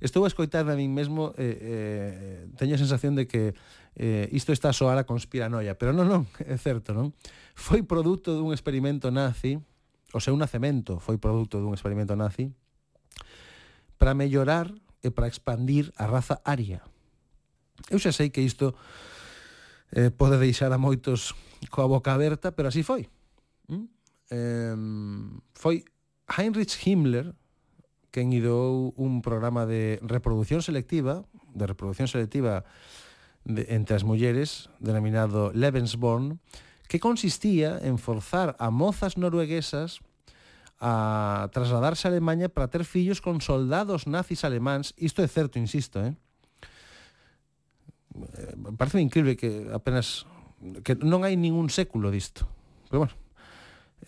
estou 0.00 0.24
a 0.24 0.32
escoitar 0.32 0.64
a 0.64 0.72
min 0.72 0.88
mesmo 0.88 1.36
eh, 1.36 1.60
eh, 1.60 2.40
teño 2.56 2.80
a 2.80 2.80
sensación 2.80 3.12
de 3.12 3.28
que 3.28 3.52
eh, 4.00 4.24
isto 4.32 4.56
está 4.56 4.72
a 4.72 4.76
soar 4.76 4.96
a 4.96 5.04
conspiranoia, 5.04 5.76
pero 5.76 5.92
non, 5.92 6.08
non, 6.08 6.24
é 6.40 6.56
certo, 6.56 6.96
non? 6.96 7.12
Foi 7.52 7.84
produto 7.84 8.32
dun 8.32 8.56
experimento 8.56 9.12
nazi, 9.12 9.60
o 10.16 10.20
seu 10.24 10.32
nacemento 10.32 10.96
foi 10.96 11.20
produto 11.20 11.60
dun 11.60 11.76
experimento 11.76 12.16
nazi 12.16 12.48
para 14.00 14.16
mellorar 14.16 14.72
e 15.02 15.10
para 15.10 15.28
expandir 15.28 15.92
a 15.96 16.06
raza 16.06 16.40
aria. 16.44 16.84
Eu 17.88 17.98
xa 17.98 18.12
sei 18.12 18.28
que 18.28 18.44
isto 18.44 18.76
eh, 19.92 20.10
pode 20.12 20.36
deixar 20.36 20.70
a 20.72 20.78
moitos 20.78 21.32
coa 21.72 21.88
boca 21.88 22.12
aberta, 22.12 22.52
pero 22.52 22.68
así 22.68 22.84
foi. 22.84 23.08
Mm? 23.68 23.86
Eh, 24.30 24.76
foi 25.56 25.84
Heinrich 26.28 26.76
Himmler 26.84 27.34
quen 28.10 28.34
ideou 28.34 28.92
un 28.98 29.22
programa 29.22 29.64
de 29.66 30.02
reproducción 30.02 30.62
selectiva, 30.62 31.24
de 31.54 31.64
reproducción 31.66 32.10
selectiva 32.10 32.66
de, 33.46 33.70
entre 33.70 33.94
as 33.94 34.02
mulleres, 34.02 34.68
denominado 34.82 35.54
Lebensborn, 35.54 36.42
que 36.90 36.98
consistía 36.98 37.78
en 37.78 38.02
forzar 38.02 38.58
a 38.58 38.74
mozas 38.74 39.14
norueguesas 39.14 40.02
a 40.80 41.48
trasladarse 41.52 42.08
a 42.08 42.10
Alemanha 42.10 42.48
para 42.48 42.72
ter 42.72 42.88
fillos 42.88 43.20
con 43.20 43.44
soldados 43.44 44.08
nazis 44.08 44.48
alemáns. 44.48 44.96
Isto 44.96 45.20
é 45.20 45.28
certo, 45.28 45.60
insisto, 45.60 46.00
eh? 46.00 46.16
eh 48.16 48.56
Parece 48.80 49.04
increíble 49.04 49.36
que 49.36 49.68
apenas 49.68 50.24
que 50.80 50.96
non 50.96 51.28
hai 51.28 51.36
ningún 51.36 51.68
século 51.68 52.08
disto. 52.08 52.48
Pero 52.88 53.04
bueno, 53.04 53.14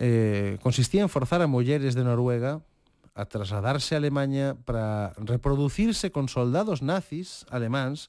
eh, 0.01 0.57
consistía 0.65 1.05
en 1.05 1.13
forzar 1.13 1.45
a 1.45 1.49
mulleres 1.49 1.93
de 1.93 2.09
Noruega 2.09 2.65
a 3.13 3.29
trasladarse 3.29 3.93
a 3.93 4.01
Alemanha 4.01 4.57
para 4.65 5.13
reproducirse 5.21 6.09
con 6.09 6.33
soldados 6.33 6.81
nazis 6.81 7.45
alemáns 7.53 8.09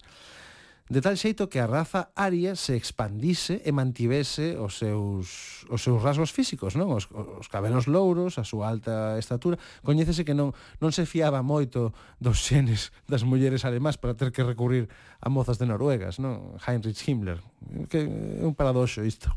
de 0.94 1.02
tal 1.02 1.18
xeito 1.18 1.50
que 1.50 1.58
a 1.58 1.66
raza 1.66 2.14
aria 2.14 2.54
se 2.54 2.78
expandise 2.78 3.66
e 3.66 3.74
mantivese 3.74 4.54
os 4.62 4.78
seus, 4.78 5.66
os 5.66 5.82
seus 5.82 5.98
rasgos 5.98 6.30
físicos, 6.30 6.78
non? 6.78 6.94
Os, 6.94 7.10
os 7.10 7.50
cabelos 7.50 7.90
louros, 7.90 8.38
a 8.38 8.46
súa 8.46 8.70
alta 8.70 9.18
estatura. 9.18 9.58
Coñécese 9.82 10.22
que 10.22 10.38
non, 10.38 10.54
non 10.78 10.94
se 10.94 11.10
fiaba 11.10 11.42
moito 11.42 11.98
dos 12.22 12.46
xenes 12.46 12.94
das 13.10 13.26
mulleres 13.26 13.66
alemás 13.66 13.98
para 13.98 14.14
ter 14.14 14.30
que 14.30 14.46
recurrir 14.46 14.86
a 15.18 15.34
mozas 15.34 15.58
de 15.58 15.66
Noruegas, 15.66 16.22
non? 16.22 16.62
Heinrich 16.62 17.02
Himmler. 17.10 17.42
Que 17.90 18.06
é 18.06 18.46
un 18.46 18.54
paradoxo 18.54 19.02
isto. 19.02 19.34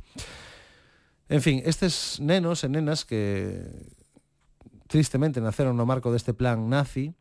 En 1.33 1.41
fin, 1.41 1.65
estes 1.65 2.21
nenos 2.21 2.63
e 2.63 2.69
nenas 2.69 3.09
que 3.09 3.65
tristemente 4.93 5.41
naceron 5.41 5.73
no 5.73 5.89
marco 5.89 6.13
deste 6.13 6.37
plan 6.37 6.69
nazi, 6.69 7.17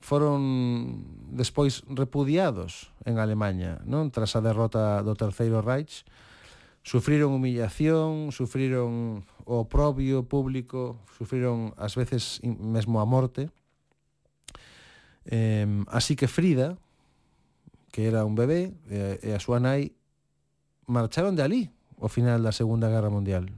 foron 0.00 1.02
despois 1.30 1.82
repudiados 1.88 2.92
en 3.04 3.18
Alemanha, 3.18 3.82
non? 3.84 4.10
Tras 4.10 4.34
a 4.36 4.44
derrota 4.44 5.02
do 5.02 5.14
Terceiro 5.14 5.62
Reich, 5.62 6.06
sufriron 6.84 7.32
humillación, 7.32 8.30
sufriron 8.30 9.24
o 9.44 9.68
propio 9.68 10.28
público, 10.28 11.00
sufriron 11.16 11.72
ás 11.80 11.96
veces 11.96 12.40
mesmo 12.44 13.00
a 13.00 13.08
morte. 13.08 13.48
Eh, 15.24 15.64
así 15.88 16.16
que 16.16 16.28
Frida, 16.28 16.76
que 17.88 18.06
era 18.06 18.24
un 18.28 18.36
bebé, 18.36 18.76
e 18.90 19.32
a 19.32 19.40
súa 19.40 19.62
nai 19.62 19.96
marcharon 20.84 21.32
de 21.32 21.42
ali 21.46 21.62
ao 21.96 22.12
final 22.12 22.44
da 22.44 22.52
Segunda 22.52 22.92
Guerra 22.92 23.08
Mundial. 23.08 23.48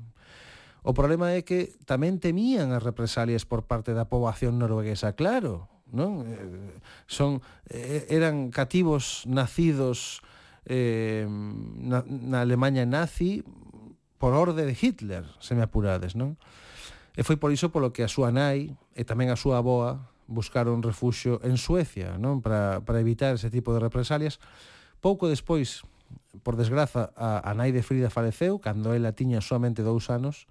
O 0.87 0.95
problema 0.95 1.35
é 1.35 1.43
que 1.43 1.75
tamén 1.83 2.23
temían 2.23 2.71
as 2.71 2.87
represalias 2.87 3.43
por 3.43 3.67
parte 3.67 3.91
da 3.91 4.07
poboación 4.07 4.55
norueguesa, 4.63 5.19
claro, 5.19 5.67
non? 5.93 6.27
Eh, 6.27 6.81
son 7.07 7.43
eh, 7.71 8.07
eran 8.11 8.51
cativos 8.51 9.23
nacidos 9.27 10.23
eh, 10.67 11.27
na, 11.29 12.03
na 12.07 12.43
Alemanha 12.43 12.83
nazi 12.87 13.47
por 14.19 14.35
orde 14.35 14.67
de 14.67 14.75
Hitler, 14.75 15.25
se 15.39 15.55
me 15.55 15.63
apurades, 15.63 16.19
non? 16.19 16.35
E 17.17 17.23
foi 17.23 17.39
por 17.39 17.55
iso 17.55 17.71
polo 17.73 17.95
que 17.95 18.03
a 18.03 18.11
súa 18.11 18.35
nai 18.35 18.75
e 18.93 19.03
tamén 19.07 19.31
a 19.31 19.39
súa 19.39 19.63
aboa 19.63 20.11
buscaron 20.27 20.83
refuxio 20.83 21.39
en 21.47 21.57
Suecia, 21.57 22.19
non? 22.19 22.43
Para, 22.43 22.83
para 22.83 22.99
evitar 22.99 23.39
ese 23.39 23.49
tipo 23.49 23.71
de 23.71 23.81
represalias. 23.81 24.43
Pouco 24.99 25.31
despois, 25.31 25.87
por 26.43 26.59
desgraza, 26.59 27.15
a, 27.15 27.41
a 27.47 27.53
nai 27.55 27.71
de 27.71 27.85
Frida 27.87 28.11
faleceu 28.11 28.59
cando 28.59 28.91
ela 28.93 29.15
tiña 29.15 29.39
somente 29.39 29.87
dous 29.87 30.11
anos 30.11 30.51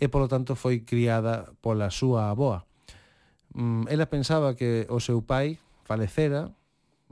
e, 0.00 0.08
polo 0.08 0.26
tanto, 0.26 0.56
foi 0.56 0.80
criada 0.82 1.52
pola 1.60 1.92
súa 1.92 2.32
aboa 2.32 2.64
Mm, 3.54 3.84
ela 3.88 4.06
pensaba 4.06 4.56
que 4.56 4.86
o 4.88 5.00
seu 5.00 5.20
pai 5.22 5.58
falecera, 5.84 6.52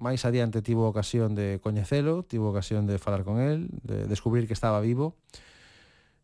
máis 0.00 0.24
adiante 0.24 0.64
tivo 0.64 0.88
ocasión 0.88 1.36
de 1.36 1.60
coñecelo, 1.60 2.24
tivo 2.24 2.48
ocasión 2.48 2.88
de 2.88 2.96
falar 2.96 3.24
con 3.24 3.40
el, 3.40 3.68
de 3.84 4.08
descubrir 4.08 4.48
que 4.48 4.56
estaba 4.56 4.80
vivo. 4.80 5.14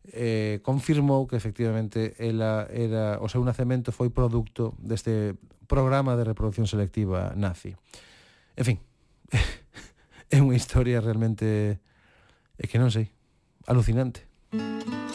Eh, 0.09 0.63
confirmou 0.63 1.27
que 1.27 1.35
efectivamente 1.35 2.15
ela 2.17 2.65
era 2.71 3.19
o 3.19 3.27
seu 3.27 3.43
nacemento 3.43 3.91
foi 3.91 4.09
produto 4.09 4.73
deste 4.79 5.35
programa 5.67 6.15
de 6.15 6.23
reproducción 6.23 6.65
selectiva 6.65 7.35
nazi. 7.35 7.75
En 8.55 8.65
fin, 8.65 8.77
é 10.33 10.39
unha 10.41 10.57
historia 10.57 11.03
realmente 11.03 11.77
é 12.57 12.65
que 12.65 12.81
non 12.81 12.89
sei, 12.89 13.11
alucinante. 13.67 14.25
Música 14.55 15.06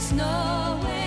There's 0.00 0.12
no 0.12 0.80
way 0.82 0.99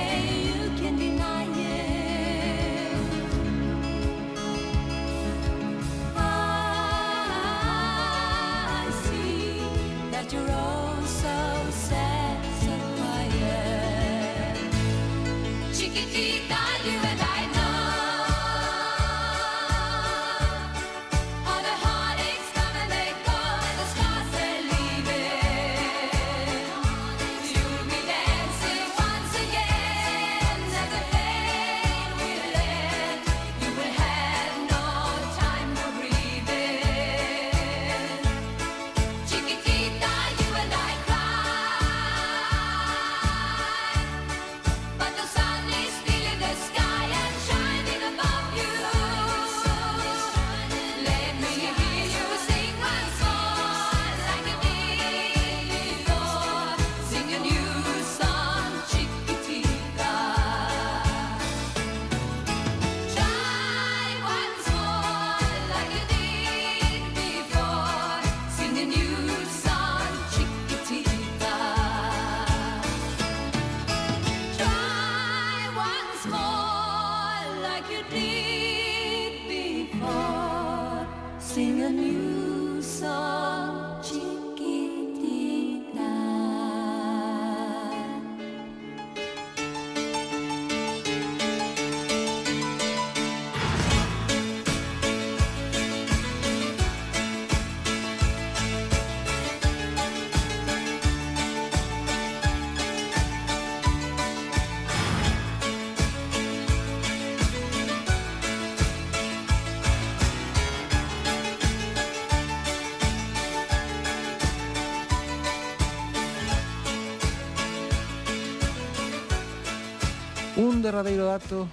derradeiro 120.84 121.25
dato 121.25 121.65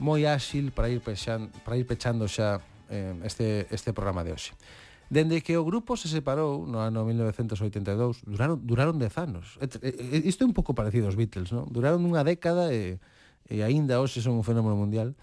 moi 0.00 0.26
áxil 0.26 0.72
para 0.72 0.88
ir 0.90 0.98
pechando, 1.04 1.52
para 1.62 1.76
ir 1.76 1.86
pechando 1.86 2.26
xa 2.26 2.58
eh, 2.88 3.14
este, 3.22 3.68
este 3.70 3.92
programa 3.92 4.24
de 4.24 4.32
hoxe. 4.32 4.56
Dende 5.10 5.42
que 5.42 5.58
o 5.58 5.66
grupo 5.66 5.98
se 5.98 6.08
separou 6.08 6.66
no 6.66 6.80
ano 6.80 7.04
1982, 7.04 8.24
duraron, 8.24 8.58
duraron 8.62 8.96
dez 8.96 9.14
anos. 9.18 9.58
Isto 9.60 10.42
é 10.42 10.46
un 10.46 10.54
pouco 10.54 10.72
parecido 10.72 11.10
aos 11.10 11.18
Beatles, 11.18 11.50
non? 11.50 11.66
Duraron 11.68 12.00
unha 12.06 12.22
década 12.22 12.72
e, 12.72 13.02
e 13.50 13.60
aínda 13.60 13.98
hoxe 13.98 14.22
son 14.22 14.38
un 14.38 14.46
fenómeno 14.46 14.78
mundial. 14.78 15.18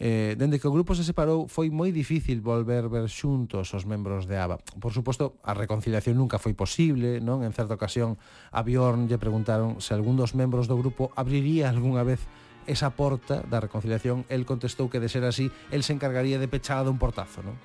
Eh, 0.00 0.34
dende 0.40 0.56
que 0.56 0.66
o 0.66 0.72
grupo 0.72 0.96
se 0.96 1.04
separou 1.04 1.46
foi 1.46 1.68
moi 1.68 1.92
difícil 1.92 2.40
volver 2.40 2.88
ver 2.88 3.06
xuntos 3.12 3.70
os 3.76 3.84
membros 3.84 4.24
de 4.24 4.40
ABBA. 4.40 4.58
Por 4.80 4.96
suposto, 4.96 5.36
a 5.44 5.52
reconciliación 5.52 6.16
nunca 6.16 6.40
foi 6.40 6.56
posible, 6.56 7.20
non? 7.20 7.44
En 7.44 7.52
certa 7.52 7.76
ocasión 7.76 8.16
a 8.50 8.64
Bjorn 8.64 9.06
lle 9.06 9.20
preguntaron 9.20 9.78
se 9.84 9.92
algún 9.92 10.16
dos 10.16 10.32
membros 10.32 10.66
do 10.66 10.80
grupo 10.80 11.12
abriría 11.14 11.68
algunha 11.68 12.02
vez 12.02 12.24
esa 12.66 12.94
porta 12.94 13.42
da 13.46 13.60
reconciliación, 13.60 14.24
el 14.28 14.46
contestou 14.46 14.90
que 14.90 15.00
de 15.00 15.08
ser 15.08 15.24
así, 15.24 15.50
el 15.70 15.82
se 15.82 15.92
encargaría 15.92 16.38
de 16.38 16.48
pechada 16.48 16.86
dun 16.86 17.00
portazo, 17.00 17.42
non? 17.42 17.56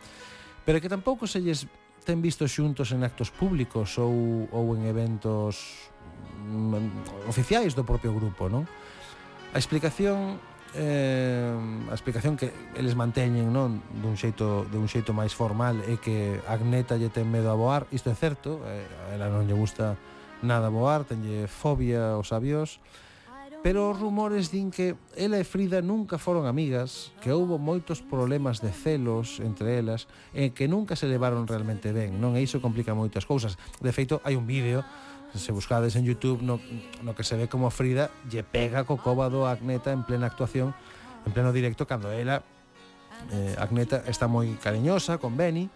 Pero 0.68 0.82
que 0.82 0.92
tampouco 0.92 1.26
se 1.26 1.40
lles 1.40 1.70
ten 2.08 2.24
visto 2.24 2.48
xuntos 2.48 2.96
en 2.96 3.04
actos 3.04 3.30
públicos 3.30 4.00
ou, 4.00 4.48
ou 4.52 4.66
en 4.76 4.88
eventos 4.88 5.92
mm, 6.48 7.28
oficiais 7.28 7.76
do 7.76 7.84
propio 7.84 8.16
grupo, 8.16 8.48
non? 8.48 8.64
A 9.52 9.60
explicación 9.60 10.40
eh, 10.76 11.56
a 11.90 11.96
explicación 11.96 12.38
que 12.38 12.52
eles 12.76 12.96
manteñen 12.96 13.52
non 13.52 13.80
dun 14.04 14.20
xeito 14.20 14.68
de 14.68 14.78
un 14.78 14.92
xeito 14.92 15.16
máis 15.16 15.32
formal 15.32 15.80
é 15.88 15.96
que 15.98 16.40
Agneta 16.46 17.00
lle 17.00 17.10
ten 17.10 17.28
medo 17.28 17.50
a 17.52 17.58
voar, 17.58 17.88
isto 17.92 18.12
é 18.12 18.16
certo, 18.16 18.62
eh, 18.68 18.84
a 19.12 19.16
ela 19.16 19.32
non 19.32 19.48
lle 19.48 19.56
gusta 19.56 19.96
nada 20.44 20.70
voar, 20.70 21.08
tenlle 21.08 21.48
fobia 21.48 22.20
aos 22.20 22.30
avións, 22.36 22.84
Pero 23.66 23.90
os 23.90 23.98
rumores 23.98 24.54
din 24.54 24.70
que 24.70 24.96
ela 25.18 25.42
e 25.42 25.46
Frida 25.46 25.82
nunca 25.82 26.22
foron 26.22 26.46
amigas, 26.46 27.12
que 27.20 27.34
houbo 27.34 27.58
moitos 27.58 28.06
problemas 28.06 28.62
de 28.62 28.70
celos 28.70 29.42
entre 29.42 29.82
elas 29.82 30.06
e 30.32 30.54
que 30.54 30.70
nunca 30.70 30.96
se 30.96 31.10
levaron 31.10 31.50
realmente 31.50 31.90
ben. 31.92 32.22
Non 32.22 32.38
e 32.38 32.46
iso 32.46 32.62
complica 32.62 32.94
moitas 32.94 33.26
cousas. 33.26 33.58
De 33.82 33.92
feito, 33.92 34.22
hai 34.24 34.38
un 34.38 34.46
vídeo 34.46 34.86
se 35.34 35.52
buscades 35.52 35.96
en 35.96 36.06
Youtube 36.06 36.42
no, 36.42 36.60
no 37.04 37.16
que 37.16 37.24
se 37.24 37.36
ve 37.36 37.48
como 37.48 37.70
Frida 37.70 38.10
lle 38.32 38.44
pega 38.44 38.88
co 38.88 38.98
cóbado 38.98 39.46
a 39.46 39.52
Agneta 39.52 39.92
en 39.92 40.04
plena 40.08 40.28
actuación 40.28 40.74
en 41.26 41.32
pleno 41.34 41.52
directo 41.52 41.86
cando 41.86 42.12
ela 42.12 42.44
eh, 43.34 43.56
Agneta 43.60 44.08
está 44.08 44.32
moi 44.32 44.48
cariñosa 44.64 45.20
con 45.20 45.36
Benny 45.36 45.70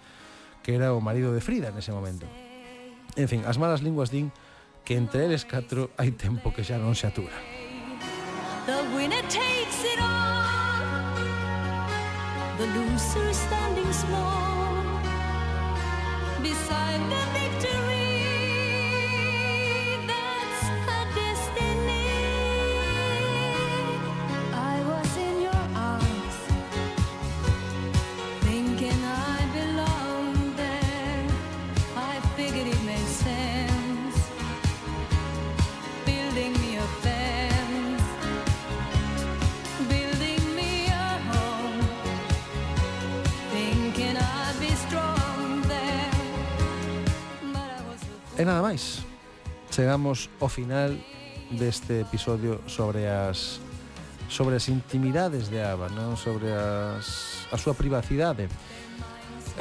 que 0.63 0.73
era 0.77 0.95
o 0.95 1.03
marido 1.03 1.35
de 1.35 1.43
Frida 1.43 1.69
nese 1.75 1.91
momento 1.91 2.25
en 3.19 3.27
fin, 3.27 3.43
as 3.43 3.59
malas 3.59 3.83
linguas 3.83 4.09
din 4.09 4.31
que 4.87 4.95
entre 4.95 5.27
eles 5.27 5.43
catro 5.43 5.91
hai 5.99 6.15
tempo 6.15 6.55
que 6.55 6.63
xa 6.63 6.79
non 6.79 6.95
se 6.95 7.05
atura 7.11 7.50
The 8.71 8.83
winner 8.95 9.21
takes 9.23 9.83
it 9.83 9.99
all. 9.99 11.11
The 12.57 12.67
loser 12.67 13.27
is 13.27 13.37
standing 13.37 13.91
small 13.91 14.85
beside 16.41 17.01
the 17.11 17.21
victory. 17.37 17.80
E 48.41 48.43
nada 48.43 48.65
máis. 48.65 49.05
Chegamos 49.69 50.25
ao 50.41 50.49
final 50.49 50.97
deste 51.53 52.01
episodio 52.01 52.65
sobre 52.65 53.05
as 53.05 53.61
sobre 54.33 54.57
as 54.57 54.65
intimidades 54.65 55.45
de 55.45 55.61
Ava, 55.61 55.93
non 55.93 56.17
sobre 56.17 56.49
as, 56.49 57.45
a 57.53 57.57
súa 57.61 57.77
privacidade. 57.77 58.49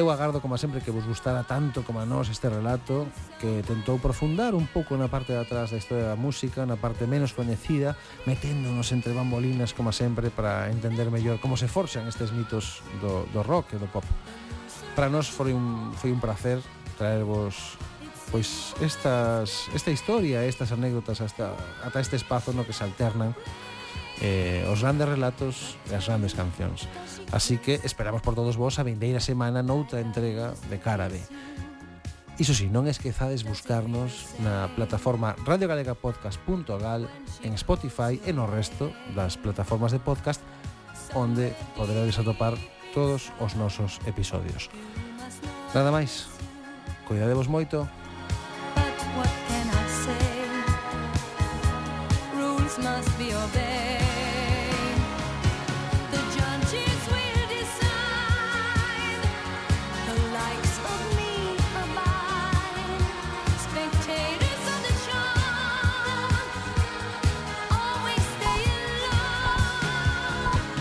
Eu 0.00 0.08
agardo, 0.08 0.40
como 0.40 0.56
sempre, 0.56 0.80
que 0.80 0.88
vos 0.88 1.04
gustara 1.04 1.44
tanto 1.44 1.84
como 1.84 2.00
a 2.00 2.08
nós 2.08 2.32
este 2.32 2.48
relato 2.48 3.04
que 3.36 3.60
tentou 3.68 4.00
profundar 4.00 4.56
un 4.56 4.64
pouco 4.64 4.96
na 4.96 5.12
parte 5.12 5.36
de 5.36 5.44
atrás 5.44 5.68
da 5.68 5.76
historia 5.76 6.08
da 6.08 6.16
música, 6.16 6.64
na 6.64 6.80
parte 6.80 7.04
menos 7.04 7.36
coñecida, 7.36 8.00
meténdonos 8.24 8.88
entre 8.96 9.12
bambolinas, 9.12 9.76
como 9.76 9.92
sempre, 9.92 10.32
para 10.32 10.72
entender 10.72 11.12
mellor 11.12 11.36
como 11.36 11.60
se 11.60 11.68
forxan 11.68 12.08
estes 12.08 12.32
mitos 12.32 12.80
do, 13.04 13.28
do 13.28 13.44
rock 13.44 13.76
e 13.76 13.82
do 13.82 13.92
pop. 13.92 14.08
Para 14.96 15.12
nós 15.12 15.28
foi 15.28 15.52
un, 15.52 15.92
foi 16.00 16.16
un 16.16 16.20
placer 16.24 16.64
traervos 16.96 17.76
pois 18.30 18.74
estas 18.80 19.68
esta 19.74 19.90
historia, 19.90 20.44
estas 20.46 20.72
anécdotas 20.72 21.20
hasta 21.20 21.54
ata 21.84 22.00
este 22.00 22.16
espazo 22.16 22.52
no 22.54 22.64
que 22.64 22.72
se 22.72 22.84
alternan 22.84 23.34
eh, 24.22 24.64
os 24.68 24.80
grandes 24.80 25.08
relatos 25.08 25.76
e 25.90 25.96
as 25.98 26.06
grandes 26.06 26.38
cancións. 26.38 26.86
Así 27.34 27.58
que 27.58 27.82
esperamos 27.82 28.22
por 28.22 28.38
todos 28.38 28.56
vos 28.56 28.78
a 28.78 28.86
vindeira 28.86 29.20
semana 29.20 29.64
noutra 29.64 30.00
entrega 30.00 30.54
de 30.70 30.78
Carabe. 30.78 31.20
Iso 32.40 32.56
si, 32.56 32.72
non 32.72 32.88
esquezades 32.88 33.44
buscarnos 33.44 34.32
na 34.40 34.72
plataforma 34.72 35.36
radiogalegapodcast.gal 35.44 37.04
en 37.44 37.52
Spotify 37.60 38.16
e 38.24 38.32
no 38.32 38.48
resto 38.48 38.88
das 39.12 39.36
plataformas 39.36 39.92
de 39.92 40.00
podcast 40.00 40.40
onde 41.12 41.52
poderedes 41.76 42.16
atopar 42.16 42.56
todos 42.96 43.28
os 43.44 43.60
nosos 43.60 44.00
episodios. 44.08 44.72
Nada 45.76 45.92
máis. 45.92 46.32
Cuidadevos 47.04 47.44
moito. 47.44 47.99
What 49.16 49.32
can 49.48 49.66
I 49.70 49.86
say? 50.04 50.28
Rules 52.38 52.78
must 52.78 53.18
be 53.18 53.34
obeyed. 53.34 53.89